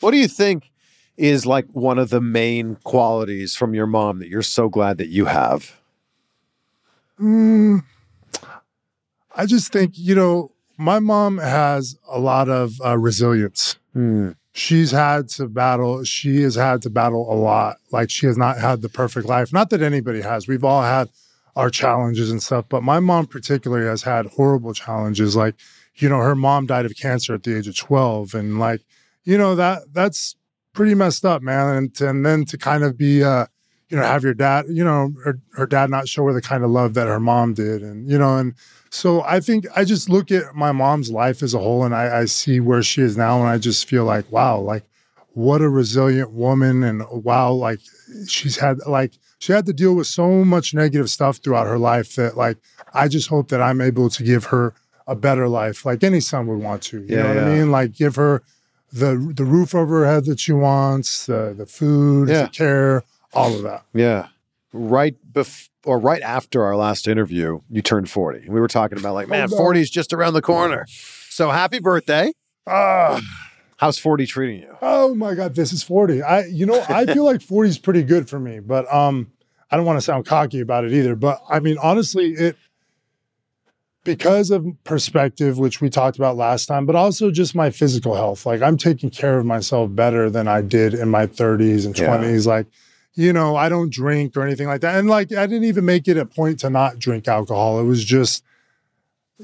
[0.00, 0.70] What do you think
[1.16, 5.08] is like one of the main qualities from your mom that you're so glad that
[5.08, 5.78] you have?
[7.20, 7.84] Mm,
[9.36, 13.76] I just think, you know, my mom has a lot of uh, resilience.
[13.92, 14.30] Hmm.
[14.52, 17.76] She's had to battle, she has had to battle a lot.
[17.92, 19.52] Like she has not had the perfect life.
[19.52, 20.48] Not that anybody has.
[20.48, 21.08] We've all had
[21.54, 25.36] our challenges and stuff, but my mom particularly has had horrible challenges.
[25.36, 25.54] Like,
[25.96, 28.80] you know, her mom died of cancer at the age of 12 and like,
[29.30, 30.36] you know, that that's
[30.72, 31.66] pretty messed up, man.
[31.76, 33.46] And and then to kind of be uh
[33.90, 36.62] you know, have your dad, you know, her, her dad not show her the kind
[36.62, 37.82] of love that her mom did.
[37.82, 38.54] And, you know, and
[38.88, 42.20] so I think I just look at my mom's life as a whole and I,
[42.20, 43.40] I see where she is now.
[43.40, 44.84] And I just feel like, wow, like
[45.32, 46.84] what a resilient woman.
[46.84, 47.80] And wow, like
[48.28, 52.14] she's had, like, she had to deal with so much negative stuff throughout her life
[52.14, 52.58] that, like,
[52.94, 54.72] I just hope that I'm able to give her
[55.08, 57.02] a better life, like any son would want to.
[57.02, 57.72] You Yeah, know what I mean?
[57.72, 58.44] Like, give her
[58.92, 62.42] the the roof over her head that she wants, the the food, Yeah.
[62.42, 63.84] the care, all of that.
[63.94, 64.28] Yeah.
[64.72, 68.48] Right before or right after our last interview, you turned 40.
[68.50, 69.56] We were talking about like, man, no.
[69.56, 70.84] 40 is just around the corner.
[71.30, 72.32] So happy birthday.
[72.66, 73.18] Ah.
[73.78, 74.76] How's 40 treating you?
[74.82, 76.22] Oh my God, this is 40.
[76.22, 79.32] I, you know, I feel like 40 is pretty good for me, but um,
[79.70, 81.16] I don't want to sound cocky about it either.
[81.16, 82.56] But I mean, honestly, it
[84.04, 88.46] because of perspective, which we talked about last time, but also just my physical health.
[88.46, 92.16] Like I'm taking care of myself better than I did in my 30s and Yeah.
[92.16, 92.46] 20s.
[92.46, 92.66] Like,
[93.14, 94.98] you know, I don't drink or anything like that.
[94.98, 97.78] And like I didn't even make it a point to not drink alcohol.
[97.80, 98.42] It was just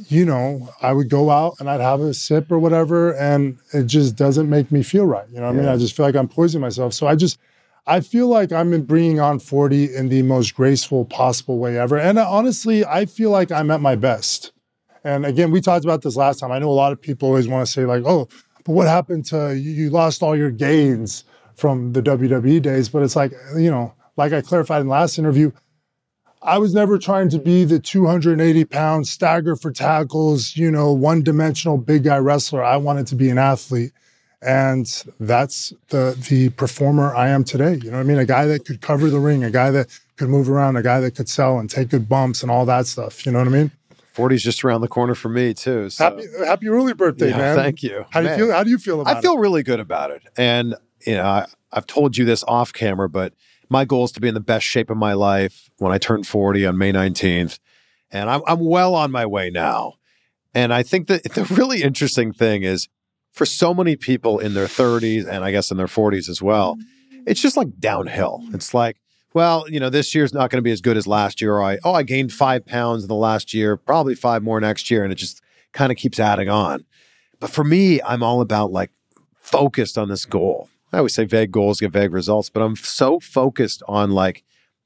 [0.08, 3.84] you know, I would go out and I'd have a sip or whatever, and it
[3.84, 5.26] just doesn't make me feel right.
[5.30, 5.68] You know what I mean?
[5.68, 6.92] I just feel like I'm poisoning myself.
[6.92, 7.38] So I just,
[7.86, 11.98] I feel like I'm in bringing on 40 in the most graceful possible way ever.
[11.98, 14.52] And uh, honestly, I feel like I'm at my best.
[15.04, 16.50] And again, we talked about this last time.
[16.50, 18.28] I know a lot of people always want to say, like, oh,
[18.64, 19.70] but what happened to you?
[19.70, 21.22] You lost all your gains
[21.54, 22.88] from the WWE days.
[22.88, 25.52] But it's like, you know, like I clarified in the last interview,
[26.42, 31.22] I was never trying to be the 280 pound stagger for tackles, you know, one
[31.22, 32.64] dimensional big guy wrestler.
[32.64, 33.92] I wanted to be an athlete.
[34.46, 34.86] And
[35.18, 37.74] that's the the performer I am today.
[37.74, 38.18] You know what I mean?
[38.18, 41.00] A guy that could cover the ring, a guy that could move around, a guy
[41.00, 43.26] that could sell and take good bumps and all that stuff.
[43.26, 43.70] You know what I mean?
[44.12, 45.90] 40 is just around the corner for me too.
[45.90, 47.56] So Happy happy early birthday, Yeah, man.
[47.56, 48.06] thank you.
[48.10, 48.52] How do you feel?
[48.52, 49.40] How do you feel about I feel it?
[49.40, 50.22] really good about it.
[50.38, 50.74] And,
[51.06, 53.34] you know, I, I've told you this off camera, but
[53.68, 56.22] my goal is to be in the best shape of my life when I turn
[56.22, 57.58] 40 on May 19th.
[58.10, 59.94] And I'm, I'm well on my way now.
[60.54, 62.88] And I think that the really interesting thing is
[63.36, 66.76] for so many people in their 30s and I guess in their 40s as well,
[66.76, 67.24] mm-hmm.
[67.26, 68.42] it's just like downhill.
[68.54, 68.96] It's like,
[69.34, 71.56] well, you know, this year's not going to be as good as last year.
[71.56, 74.90] Or I, oh, I gained five pounds in the last year, probably five more next
[74.90, 75.04] year.
[75.04, 75.42] And it just
[75.74, 76.86] kind of keeps adding on.
[77.38, 78.90] But for me, I'm all about like
[79.42, 80.70] focused on this goal.
[80.90, 84.44] I always say vague goals get vague results, but I'm so focused on like,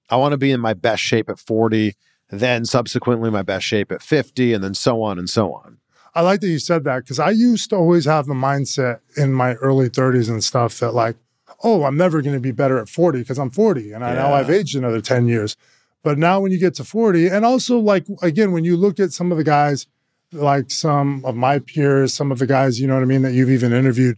[0.09, 1.95] I want to be in my best shape at 40,
[2.31, 5.80] then subsequently my best shape at 50, and then so on and so on.
[6.15, 9.33] I like that you said that because I used to always have the mindset in
[9.33, 11.17] my early 30s and stuff that like,
[11.63, 14.33] oh, I'm never going to be better at 40 because I'm 40 and I know
[14.33, 15.57] I've aged another 10 years.
[16.03, 19.13] But now when you get to 40, and also like again, when you look at
[19.13, 19.87] some of the guys,
[20.33, 23.33] like some of my peers, some of the guys, you know what I mean, that
[23.33, 24.17] you've even interviewed,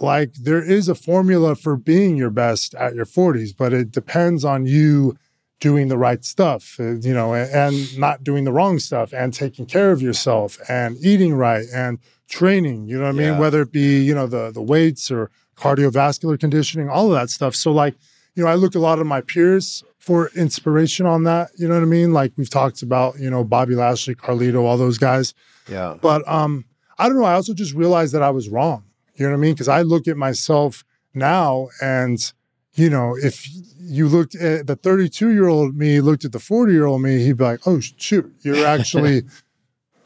[0.00, 4.44] like there is a formula for being your best at your 40s, but it depends
[4.44, 5.18] on you
[5.60, 9.66] doing the right stuff, uh, you know, and not doing the wrong stuff and taking
[9.66, 13.30] care of yourself and eating right and training, you know what I Yeah.
[13.32, 13.40] mean?
[13.40, 17.54] Whether it be, you know, the the weights or cardiovascular conditioning, all of that stuff.
[17.56, 17.94] So like,
[18.34, 21.74] you know, I look a lot of my peers for inspiration on that, you know
[21.74, 22.12] what I mean?
[22.12, 25.34] Like we've talked about, you know, Bobby Lashley, Carlito, all those guys.
[25.68, 25.96] Yeah.
[26.00, 26.64] But um,
[26.98, 27.24] I don't know.
[27.24, 28.84] I also just realized that I was wrong.
[29.16, 29.54] You know what I mean?
[29.54, 30.84] Because I look at myself
[31.14, 32.32] now, and
[32.78, 33.46] you know, if
[33.78, 37.24] you looked at the 32 year old me, looked at the 40 year old me,
[37.24, 39.22] he'd be like, "Oh shoot, you're actually."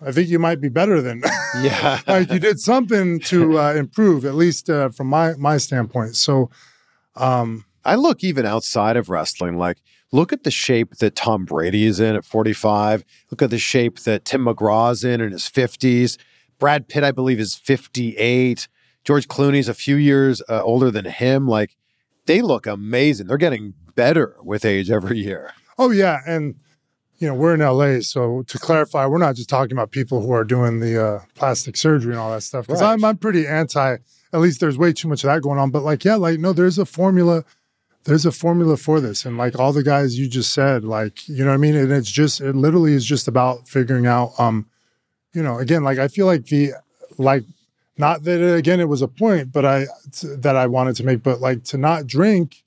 [0.05, 1.23] I think you might be better than
[1.61, 2.01] Yeah.
[2.09, 6.17] like you did something to uh, improve, at least uh, from my my standpoint.
[6.17, 6.51] So,
[7.15, 9.79] um, I look even outside of wrestling, like
[10.11, 13.05] look at the shape that Tom Brady is in at 45.
[13.31, 16.19] Look at the shape that Tim McGraw is in in his 50s.
[16.59, 18.69] Brad Pitt, I believe, is 58.
[19.05, 21.49] George Clooney's a few years uh, older than him.
[21.49, 21.77] Like
[22.27, 23.27] they look amazing.
[23.27, 25.53] They're getting better with age every year.
[25.79, 26.55] Oh yeah, and
[27.19, 30.33] you know we're in LA, so to clarify, we're not just talking about people who
[30.33, 32.67] are doing the uh, plastic surgery and all that stuff.
[32.67, 32.93] Because Right.
[32.93, 33.97] I'm I'm pretty anti.
[34.35, 35.71] At least there's way too much of that going on.
[35.71, 37.45] But like yeah, like no, there's a formula.
[38.05, 41.45] There's a formula for this, and like all the guys you just said, like you
[41.45, 41.77] know what I mean.
[41.77, 44.33] And it's just it literally is just about figuring out.
[44.39, 44.67] Um,
[45.33, 46.73] you know, again, like I feel like the
[47.19, 47.45] like
[47.99, 51.05] not that uh, again it was a point, but I t- that I wanted to
[51.05, 52.63] make, but like to not drink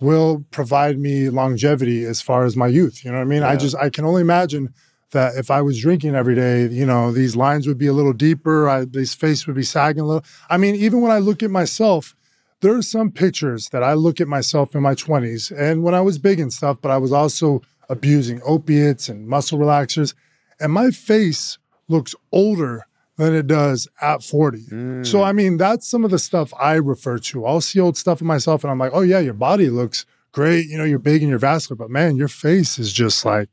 [0.00, 3.04] will provide me longevity as far as my youth.
[3.04, 3.42] You know what I mean?
[3.42, 4.72] I just I can only imagine
[5.12, 8.12] that if I was drinking every day, you know, these lines would be a little
[8.12, 8.68] deeper.
[8.68, 10.24] I, this face would be sagging a little.
[10.48, 12.14] I mean, even when I look at myself,
[12.60, 16.00] there are some pictures that I look at myself in my 20s and when I
[16.00, 20.14] was big and stuff, but I was also abusing opiates and muscle relaxers.
[20.60, 21.58] And my face
[21.88, 22.86] looks older
[23.20, 24.58] than it does at 40.
[24.60, 25.24] So, mm.
[25.24, 27.44] I mean, that's some of the stuff I refer to.
[27.46, 30.66] I'll see old stuff of myself and I'm like, oh, yeah, your body looks great.
[30.66, 33.48] You know, you're big and you're vascular, but man, your face is just like,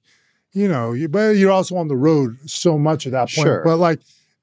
[0.53, 3.45] you know, you, but you're also on the road so much at that point.
[3.45, 3.61] Sure.
[3.63, 3.99] But like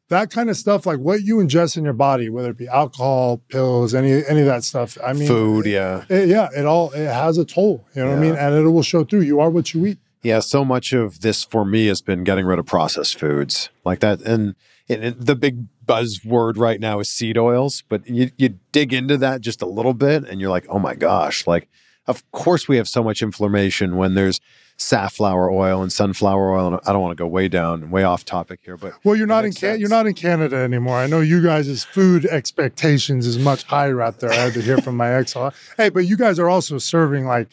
[0.08, 3.38] that kind of stuff, like what you ingest in your body, whether it be alcohol,
[3.48, 4.98] pills, any any of that stuff.
[5.02, 6.04] I mean, Food, yeah.
[6.08, 7.84] it- yeah, it all it has a toll.
[7.94, 9.22] You know what I mean, and it will show through.
[9.22, 9.98] You are what you eat.
[10.24, 14.00] Yeah, so much of this for me has been getting rid of processed foods like
[14.00, 14.22] that.
[14.22, 14.56] And,
[14.88, 19.42] and the big buzzword right now is seed oils, but you, you dig into that
[19.42, 21.68] just a little bit and you're like, oh my gosh, like,
[22.06, 24.40] of course we have so much inflammation when there's
[24.76, 26.68] safflower oil and sunflower oil.
[26.68, 29.26] And I don't want to go way down, way off topic here, but Well, you're
[29.26, 30.96] not in Can- you're not in Canada anymore.
[30.96, 34.30] I know you guys' food expectations is much higher out there.
[34.30, 35.34] I had to hear from my ex.
[35.76, 37.48] Hey, but you guys are also serving like.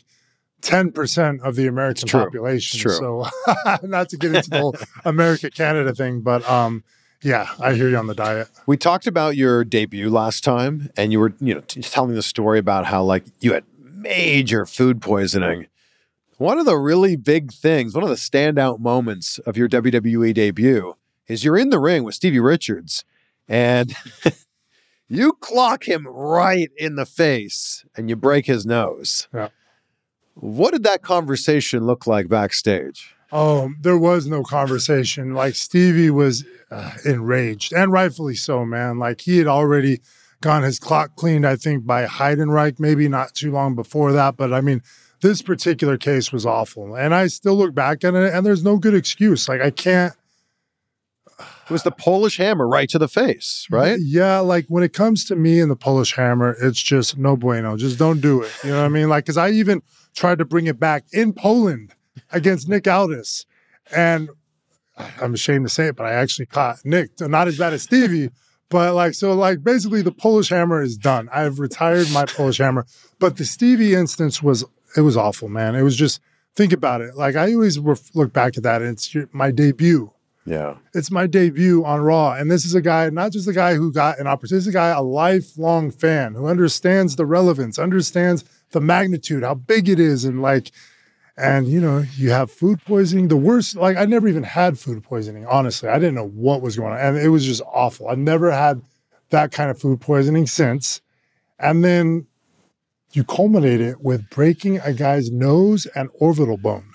[0.62, 2.90] 10% of the American population.
[2.92, 3.28] So
[3.84, 6.84] not to get into the whole America Canada thing, but um
[7.24, 8.50] yeah, I hear you on the diet.
[8.66, 12.24] We talked about your debut last time, and you were, you know, t- telling the
[12.24, 15.68] story about how like you had major food poisoning.
[16.38, 20.96] One of the really big things, one of the standout moments of your WWE debut
[21.28, 23.06] is you're in the ring with Stevie Richards,
[23.48, 23.96] and
[25.08, 29.28] you clock him right in the face, and you break his nose.
[29.32, 29.50] Yeah.
[30.36, 33.16] What did that conversation look like backstage?
[33.32, 35.34] Oh, there was no conversation.
[35.34, 39.00] Like Stevie was uh, enraged, and rightfully so, man.
[39.00, 40.02] Like he had already
[40.42, 44.36] gotten his clock cleaned, I think, by Heidenreich, maybe not too long before that.
[44.36, 44.82] But I mean,
[45.22, 48.78] this particular case was awful, and I still look back at it, and there's no
[48.78, 49.48] good excuse.
[49.48, 50.14] Like I can't.
[51.40, 53.98] It was the Polish hammer right to the face, right?
[54.00, 57.78] Yeah, like when it comes to me and the Polish hammer, it's just no bueno.
[57.78, 58.52] Just don't do it.
[58.64, 59.08] You know what I mean?
[59.08, 59.82] Like, because I even
[60.16, 61.94] tried to bring it back in Poland
[62.32, 63.46] against Nick Aldis,
[63.96, 64.30] and
[65.20, 67.12] I'm ashamed to say it, but I actually caught Nick.
[67.20, 68.30] Not as bad as Stevie,
[68.70, 71.30] but like so, like basically the Polish hammer is done.
[71.34, 72.86] I've retired my Polish hammer,
[73.20, 74.64] but the Stevie instance was
[74.96, 75.76] it was awful, man.
[75.76, 76.20] It was just
[76.56, 77.16] think about it.
[77.16, 80.12] Like I always ref- look back at that, and it's your, my debut
[80.46, 80.76] Yeah.
[80.94, 82.34] it's my debut on Raw.
[82.34, 84.74] And this is a guy, not just a guy who got an opportunity, this is
[84.76, 90.00] a guy, a lifelong fan who understands the relevance, understands the magnitude, how big it
[90.00, 90.26] is.
[90.26, 90.72] And like,
[91.38, 93.28] and you know, you have food poisoning.
[93.28, 95.90] The worst, like, I never even had food poisoning, honestly.
[95.90, 97.00] I didn't know what was going on.
[97.00, 98.10] And it was just awful.
[98.10, 98.82] I never had
[99.30, 101.02] that kind of food poisoning since.
[101.58, 102.28] And then
[103.14, 106.94] you culminate it with breaking a guy's nose and orbital bone.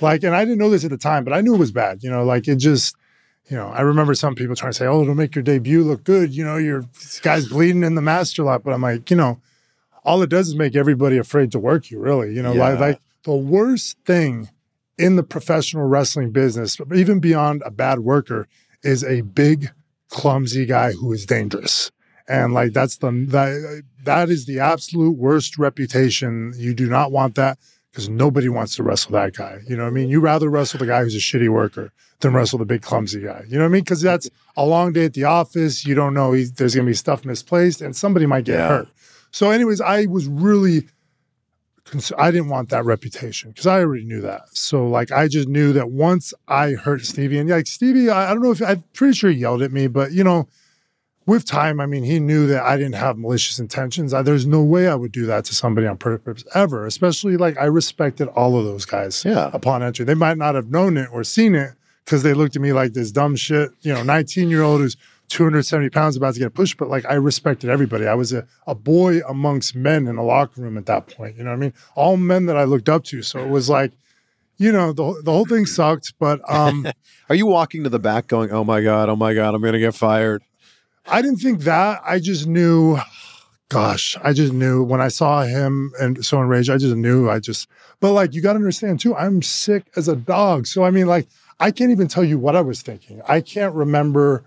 [0.00, 2.02] Like, and I didn't know this at the time, but I knew it was bad.
[2.02, 2.94] You know, like it just,
[3.48, 6.04] you know, I remember some people trying to say, "Oh, it'll make your debut look
[6.04, 9.40] good." You know, your this guy's bleeding in the Masterlock, but I'm like, you know,
[10.06, 11.98] all it does is make everybody afraid to work you.
[12.00, 12.86] Really, you know, like Yeah.
[12.86, 14.48] like the worst thing
[14.96, 18.46] in the professional wrestling business, even beyond a bad worker,
[18.82, 19.70] is a big,
[20.08, 21.90] clumsy guy who is dangerous.
[22.28, 26.52] And like that's the that that is the absolute worst reputation.
[26.56, 27.58] You do not want that
[27.90, 29.60] because nobody wants to wrestle that guy.
[29.68, 30.08] You know what I mean?
[30.08, 33.44] You rather wrestle the guy who's a shitty worker than wrestle the big clumsy guy.
[33.48, 33.84] You know what I mean?
[33.84, 35.84] Because that's a long day at the office.
[35.86, 38.68] You don't know he, there's going to be stuff misplaced and somebody might get Yeah.
[38.68, 38.88] hurt.
[39.36, 40.86] So, anyways, I was really.
[41.84, 44.44] cons- I didn't want that reputation because I already knew that.
[44.52, 48.32] So, like, I just knew that once I hurt Stevie, and like Stevie, I, I
[48.32, 50.48] don't know if I'm pretty sure he yelled at me, but you know,
[51.26, 54.14] with time, I mean, he knew that I didn't have malicious intentions.
[54.14, 57.58] I, there's no way I would do that to somebody on purpose ever, especially like
[57.58, 59.50] I respected all of those guys Yeah.
[59.52, 60.06] upon entry.
[60.06, 61.72] They might not have known it or seen it
[62.06, 64.96] because they looked at me like this dumb shit, you know, 19 year old who's
[65.28, 66.76] 270 pounds about to get pushed.
[66.76, 68.06] But like I respected everybody.
[68.06, 71.36] I was a, a boy amongst men in a locker room at that point.
[71.36, 71.74] You know what I mean?
[71.94, 73.22] All men that I looked up to.
[73.22, 73.92] So it was like,
[74.58, 76.14] you know, the, the whole thing sucked.
[76.18, 76.86] But um,
[77.28, 79.72] Are you walking to the back going, oh my God, oh my God, I'm going
[79.72, 80.42] to get fired?
[81.06, 82.00] I didn't think that.
[82.04, 82.98] I just knew.
[83.68, 86.70] Gosh, I just knew when I saw him and so enraged.
[86.70, 87.28] I just knew.
[87.28, 87.68] I just,
[87.98, 89.16] but like you got to understand too.
[89.16, 90.68] I'm sick as a dog.
[90.68, 91.26] So I mean, like
[91.58, 93.22] I can't even tell you what I was thinking.
[93.28, 94.44] I can't remember.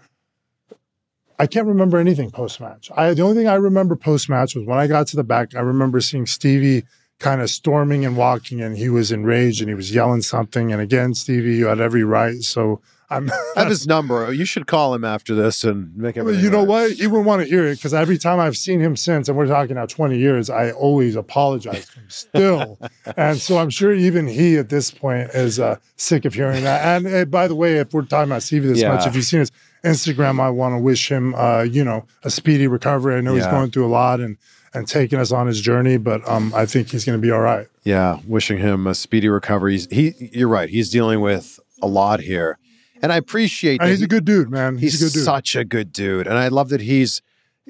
[1.40, 2.92] I can't remember anything post match.
[2.96, 5.56] I the only thing I remember post match was when I got to the back.
[5.56, 6.84] I remember seeing Stevie
[7.20, 10.72] kind of storming and walking, and he was enraged and he was yelling something.
[10.72, 12.42] And again, Stevie, you had every right.
[12.42, 13.30] So I'm.
[13.32, 14.32] I have his number.
[14.34, 16.44] You should call him after this and make everything.
[16.44, 16.68] you know right.
[16.68, 16.92] what?
[16.92, 19.48] He wouldn't want to hear it because every time I've seen him since, and we're
[19.48, 22.80] talking now 20 years, I always apologize to him still.
[23.18, 26.84] and so I'm sure even he at this point is uh, sick of hearing that.
[26.86, 28.94] And uh, by the way, if we're talking about Stevie this Yeah.
[28.94, 29.52] much, if you've seen his
[29.84, 33.16] Instagram, I want to wish him, uh, you know, a speedy recovery.
[33.16, 34.38] I know he's going through a lot and
[34.74, 37.40] and taking us on his journey, but um, I think he's going to be all
[37.40, 37.66] right.
[37.84, 39.72] Yeah, wishing him a speedy recovery.
[39.74, 40.70] He's, he, you're right.
[40.70, 42.60] He's dealing with a lot here,
[43.02, 44.78] and I appreciate And that he's he- a good dude, man.
[44.78, 45.24] He's, he's a good dude.
[45.26, 47.22] such a good dude and i love that he's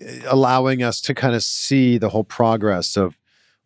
[0.01, 3.17] uh, allowing us to kind of see the whole progress of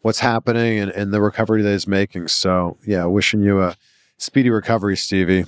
[0.01, 3.75] what's happening and, and the recovery that he's making so yeah wishing you a
[4.17, 5.45] speedy recovery stevie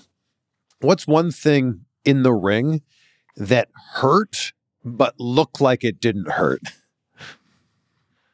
[0.82, 2.82] what's one thing in the ring
[3.36, 4.54] that hurt
[4.84, 6.62] but looked like it didn't hurt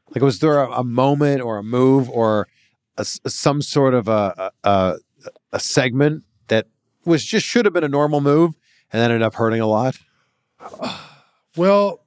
[0.10, 2.48] like was there a, a moment or a move or
[2.98, 4.96] a some sort of a, a, a,
[5.54, 6.68] a segment that
[7.06, 8.54] was just should have been a normal move
[8.92, 9.98] and ended up hurting a lot
[11.58, 12.06] Well,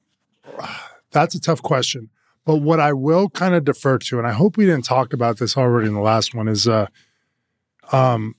[1.11, 2.11] that's a tough question.
[2.45, 5.39] But what I will kind of defer to, and I hope we didn't talk about
[5.39, 6.87] this already in the last one, is uh
[7.93, 8.35] um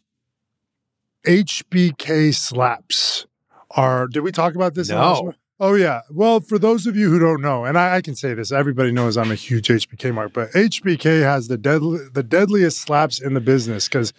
[1.25, 3.25] HBK slaps
[3.71, 5.33] are did we talk about this No.
[5.59, 6.01] Oh yeah.
[6.11, 8.91] Well, for those of you who don't know, and I, I can say this, everybody
[8.91, 13.33] knows I'm a huge HBK mark, but HBK has the deadly the deadliest slaps in
[13.33, 14.11] the business because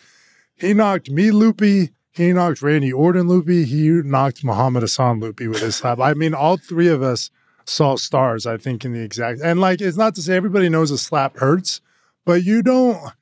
[0.54, 1.90] he knocked me loopy.
[2.10, 3.64] He knocked Randy Orton loopy.
[3.64, 6.00] He knocked Muhammad Hassan loopy with his slap.
[6.00, 7.30] I mean, all three of us
[7.66, 9.40] saw stars, I think, in the exact.
[9.42, 11.82] And like, it's not to say everybody knows a slap hurts,
[12.24, 13.12] but you don't,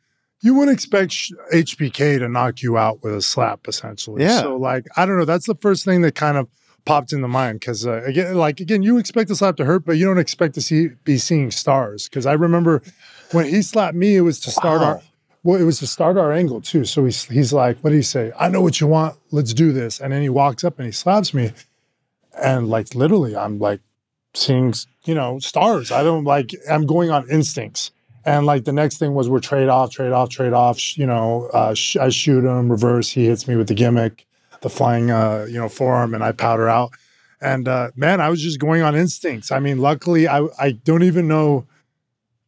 [0.45, 4.23] you wouldn't expect HBK to knock you out with a slap, essentially.
[4.23, 4.43] Yeah.
[4.43, 5.25] So, like, I don't know.
[5.25, 6.49] That's the first thing that kind of
[6.85, 9.87] popped in the mind because, uh, again, like, again, you expect the slap to hurt,
[9.87, 12.11] but you don't expect to see be seeing stars.
[12.11, 12.83] Because I remember
[13.33, 15.01] when he slapped me, it was to start our.
[15.45, 16.85] Well, it was to start our angle too.
[16.85, 18.31] So he's he's like, "What do you say?
[18.39, 19.17] I know what you want.
[19.31, 21.53] Let's do this." And then he walks up and he slaps me,
[22.39, 23.81] and like literally, I'm like
[24.35, 24.75] seeing
[25.05, 25.91] you know stars.
[25.91, 26.51] I don't like.
[26.71, 27.93] I'm going on instincts.
[28.27, 30.97] And like the next thing was we're trade off, trade off, trade off.
[30.97, 33.11] You know, uh, sh- I shoot him reverse.
[33.11, 34.27] He hits me with the gimmick,
[34.63, 36.93] the flying, uh, you know, forearm, and I powder out.
[37.41, 39.53] And uh, man, I was just going on instincts.
[39.53, 41.67] I mean, luckily, I I don't even know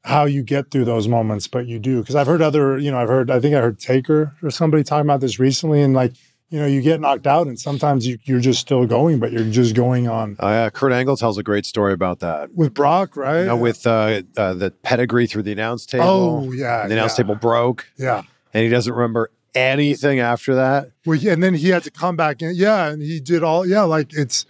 [0.07, 2.01] how you get through those moments, but you do.
[2.01, 4.85] Because I've heard other, you know, I've heard, I think I heard Taker or somebody
[4.85, 6.13] talking about this recently, and like,
[6.49, 9.51] you know, you get knocked out, and sometimes you, you're just still going, but you're
[9.51, 12.55] just going on Oh yeah, Kurt Angle tells a great story about that.
[12.55, 13.41] with Brock, right?
[13.41, 16.07] You know, with uh, uh, the pedigree through the announce table.
[16.07, 18.23] oh yeah, and the announce yeah, table broke, yeah.
[18.55, 20.91] and he doesn't remember anything after that.
[21.05, 23.67] Well, yeah, and then he had to come back in, yeah, and he did all,
[23.67, 24.47] yeah, like it's.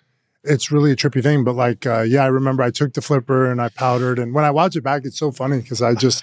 [0.49, 3.51] It's really a trippy thing, but like, uh, yeah, I remember I took the flipper
[3.51, 6.23] and I powdered, and when I watch it back, it's so funny because I just,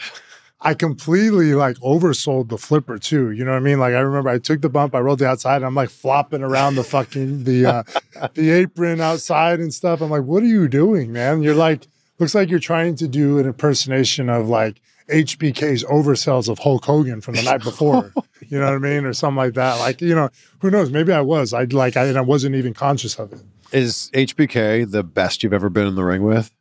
[0.66, 3.32] I completely like oversold the flipper too.
[3.32, 3.80] You know what I mean?
[3.80, 6.41] Like I remember I took the bump, I rolled the outside, and I'm like flopping
[6.41, 7.84] around the fucking the uh,
[8.34, 10.01] the apron outside and stuff.
[10.01, 11.41] I'm like, what are you doing, man?
[11.43, 11.88] You're like,
[12.18, 17.20] looks like you're trying to do an impersonation of like HBK's oversells of Hulk Hogan
[17.20, 18.14] from the night before.
[18.47, 19.80] you know what I mean, or something like that.
[19.80, 20.91] Like you know, who knows?
[20.91, 21.53] Maybe I was.
[21.53, 23.41] I like I, and I wasn't even conscious of it.
[23.74, 26.51] Is HBK the best you've ever been in the ring with?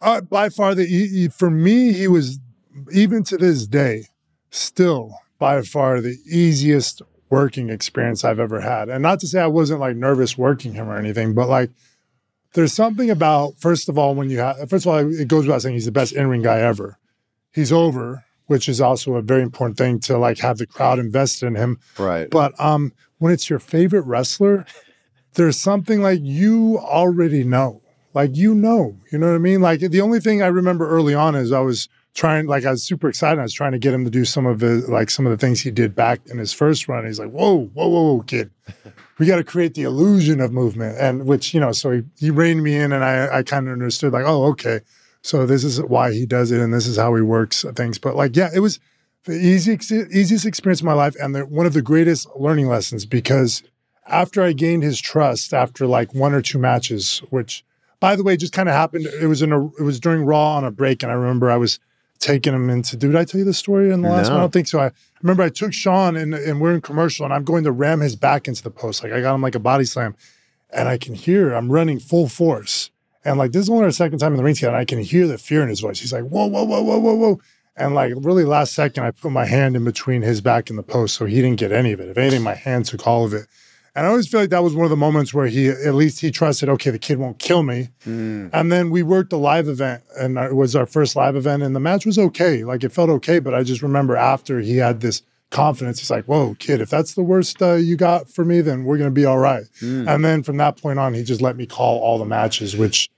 [0.00, 2.38] Uh, by far the e- e- for me, he was
[2.92, 4.04] even to this day
[4.50, 8.88] still by far the easiest working experience I've ever had.
[8.88, 11.70] And not to say I wasn't like nervous working him or anything, but like
[12.54, 15.62] there's something about first of all when you have first of all it goes without
[15.62, 16.98] saying he's the best in ring guy ever.
[17.52, 21.46] He's over, which is also a very important thing to like have the crowd invested
[21.46, 21.78] in him.
[21.98, 22.30] Right.
[22.30, 24.66] But um, when it's your favorite wrestler,
[25.34, 27.82] there's something like you already know.
[28.14, 29.60] Like you know, you know what I mean?
[29.60, 32.82] Like the only thing I remember early on is I was trying, like I was
[32.82, 33.38] super excited.
[33.38, 35.36] I was trying to get him to do some of his, like some of the
[35.36, 37.04] things he did back in his first run.
[37.04, 38.50] He's like, whoa, whoa, whoa, kid.
[39.18, 40.98] We got to create the illusion of movement.
[40.98, 43.72] And which, you know, so he, he reined me in and I, I kind of
[43.72, 44.80] understood like, oh, okay.
[45.22, 47.98] So this is why he does it and this is how he works things.
[47.98, 48.80] But like, yeah, it was
[49.24, 53.04] the easiest, easiest experience of my life and the, one of the greatest learning lessons
[53.04, 53.62] because
[54.06, 57.64] after I gained his trust after like one or two matches, which
[58.00, 59.06] by the way just kind of happened.
[59.06, 61.56] It was in a it was during Raw on a break, and I remember I
[61.56, 61.78] was
[62.18, 62.96] taking him into.
[62.96, 64.32] Did I tell you the story in the last No.
[64.32, 64.38] one?
[64.38, 64.80] I don't think so.
[64.80, 64.90] I
[65.22, 68.16] remember I took Shawn and and we're in commercial, and I'm going to ram his
[68.16, 69.02] back into the post.
[69.02, 70.14] Like I got him like a body slam,
[70.70, 72.90] and I can hear I'm running full force.
[73.24, 74.98] And like this is only our second time in the ring together, and I can
[75.00, 76.00] hear the fear in his voice.
[76.00, 77.40] He's like, whoa, whoa, whoa, whoa, whoa, whoa.
[77.76, 80.82] And like really last second, I put my hand in between his back and the
[80.82, 82.08] post, so he didn't get any of it.
[82.08, 83.46] If anything, my hand took all of it.
[83.96, 86.20] And I always feel like that was one of the moments where he, at least
[86.20, 87.88] he trusted, okay, the kid won't kill me.
[88.52, 91.74] And then we worked a live event, and it was our first live event, and
[91.74, 92.62] the match was okay.
[92.62, 96.26] Like it felt okay, but I just remember after he had this confidence, he's like,
[96.26, 99.14] whoa, kid, if that's the worst uh, you got for me, then we're going to
[99.14, 99.64] be all right.
[100.08, 103.08] And then from that point on, he just let me call all the matches, which,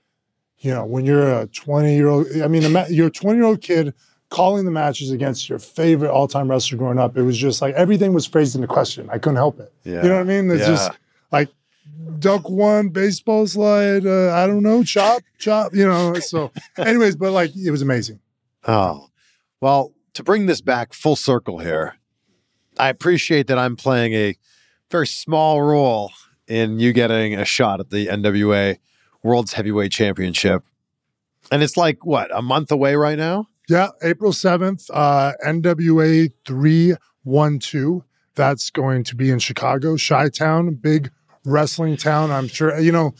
[0.59, 3.61] you know, when you're a 20 year old, I mean, you're a 20 year old
[3.61, 3.93] kid
[4.29, 7.73] calling the matches against your favorite all time wrestler growing up, it was just like
[7.75, 9.09] everything was phrased into question.
[9.11, 9.73] I couldn't help it.
[9.83, 10.03] Yeah.
[10.03, 10.51] You know what I mean?
[10.51, 10.67] It's Yeah.
[10.67, 10.91] just
[11.31, 11.49] like
[12.19, 16.13] duck one, baseball slide, uh, I don't know, chop, chop, you know.
[16.15, 18.19] So, anyways, but like it was amazing.
[18.67, 19.07] Oh,
[19.61, 21.95] well, to bring this back full circle here,
[22.77, 24.35] I appreciate that I'm playing a
[24.91, 26.11] very small role
[26.47, 28.77] in you getting a shot at the NWA
[29.23, 30.63] World's Heavyweight Championship.
[31.51, 33.47] And it's like, what, a month away right now?
[33.69, 38.03] Yeah, April 7th, uh, NWA 312.
[38.35, 41.11] That's going to be in Chicago, Chi Town, big
[41.45, 42.31] wrestling town.
[42.31, 43.13] I'm sure, you know,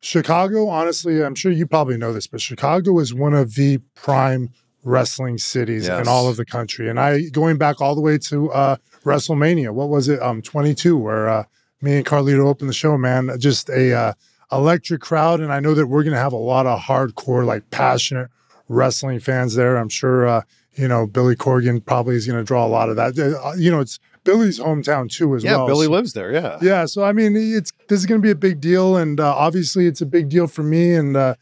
[0.00, 4.50] Chicago, honestly, I'm sure you probably know this, but Chicago is one of the prime
[4.82, 6.00] wrestling cities Yes.
[6.00, 6.88] in all of the country.
[6.88, 10.20] And I, going back all the way to uh, WrestleMania, what was it?
[10.20, 11.44] Um, 22, where uh,
[11.80, 13.30] me and Carlito opened the show, man.
[13.38, 14.12] Just a uh,
[14.50, 15.40] electric crowd.
[15.40, 18.30] And I know that we're going to have a lot of hardcore, like passionate
[18.68, 19.76] wrestling fans there.
[19.76, 20.42] I'm sure, uh,
[20.74, 23.18] you know, Billy Corgan probably is going to draw a lot of that.
[23.18, 25.66] Uh, you know, it's Billy's hometown too, as yeah, well.
[25.66, 26.32] Billy So- lives there.
[26.32, 26.58] Yeah.
[26.60, 29.34] yeah, so I mean, it's this is going to be a big deal, and uh,
[29.34, 30.94] obviously, it's a big deal for me.
[30.94, 31.34] And uh,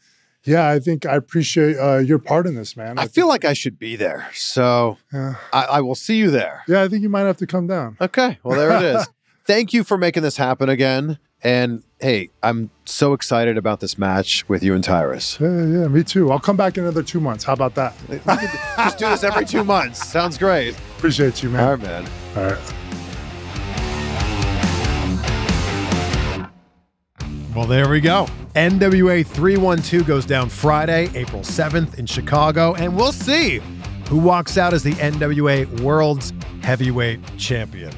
[0.43, 2.99] yeah, I think I appreciate uh, your part in this, man.
[2.99, 4.27] I feel like I should be there.
[4.33, 5.35] So Yeah.
[5.51, 6.63] I, I will see you there.
[6.67, 7.97] yeah, I think you might have to come down.
[7.99, 8.37] Okay.
[8.43, 9.07] Well, there it is.
[9.45, 11.17] Thank you for making this happen again.
[11.43, 15.39] And hey, I'm so excited about this match with you and Tyrus.
[15.39, 16.31] Yeah, yeah, me too.
[16.31, 17.43] I'll come back in another two months.
[17.43, 17.95] How about that?
[18.77, 20.07] Just do this every two months.
[20.07, 20.77] Sounds great.
[20.97, 21.63] Appreciate you, man.
[21.63, 22.07] All right, man.
[22.37, 22.73] All right.
[27.55, 28.27] Well, there we go.
[28.53, 33.61] NWA 312 goes down Friday, April 7th in Chicago, and we'll see
[34.09, 37.91] who walks out as the NWA World's Heavyweight Champion.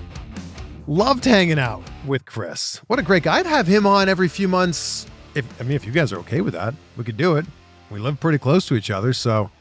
[0.89, 2.77] Loved hanging out with Chris.
[2.88, 3.39] What a great guy.
[3.39, 5.05] I'd have him on every few months.
[5.35, 7.45] If I mean, if you guys are okay with that, we could do it.
[7.91, 9.51] We live pretty close to each other, so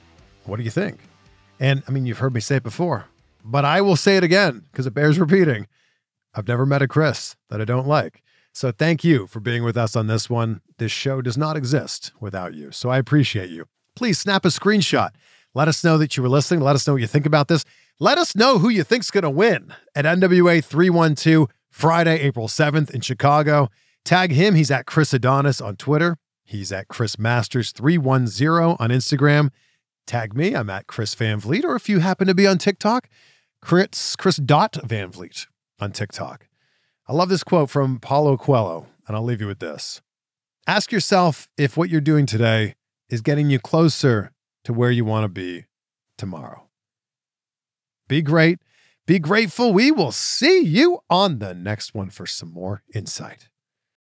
[0.44, 1.00] what do you think?
[1.58, 3.06] And I mean, you've heard me say it before,
[3.44, 5.66] but I will say it again because it bears repeating.
[6.32, 8.22] I've never met a Chris that I don't like.
[8.52, 10.60] So thank you for being with us on this one.
[10.78, 12.70] This show does not exist without you.
[12.70, 13.66] So I appreciate you.
[13.96, 15.10] Please snap a screenshot.
[15.54, 16.60] Let us know that you were listening.
[16.60, 17.64] Let us know what you think about this.
[17.98, 22.90] Let us know who you think's going to win at NWA 312 Friday, April 7th
[22.90, 23.70] in Chicago.
[24.04, 24.54] Tag him.
[24.54, 26.18] He's at Chris Adonis on Twitter.
[26.44, 29.50] He's at Chris Masters 310 on Instagram.
[30.06, 30.54] Tag me.
[30.54, 31.64] I'm at Chris Van Vliet.
[31.64, 33.08] Or if you happen to be on TikTok,
[33.62, 35.46] Chris, Chris dot Van Vliet
[35.80, 36.48] on TikTok.
[37.08, 40.02] I love this quote from Paulo Coelho, and I'll leave you with this.
[40.66, 42.74] Ask yourself if what you're doing today
[43.08, 44.32] is getting you closer
[44.64, 45.64] to where you want to be
[46.18, 46.65] tomorrow.
[48.08, 48.58] Be great.
[49.06, 49.72] Be grateful.
[49.72, 53.48] We will see you on the next one for some more insight.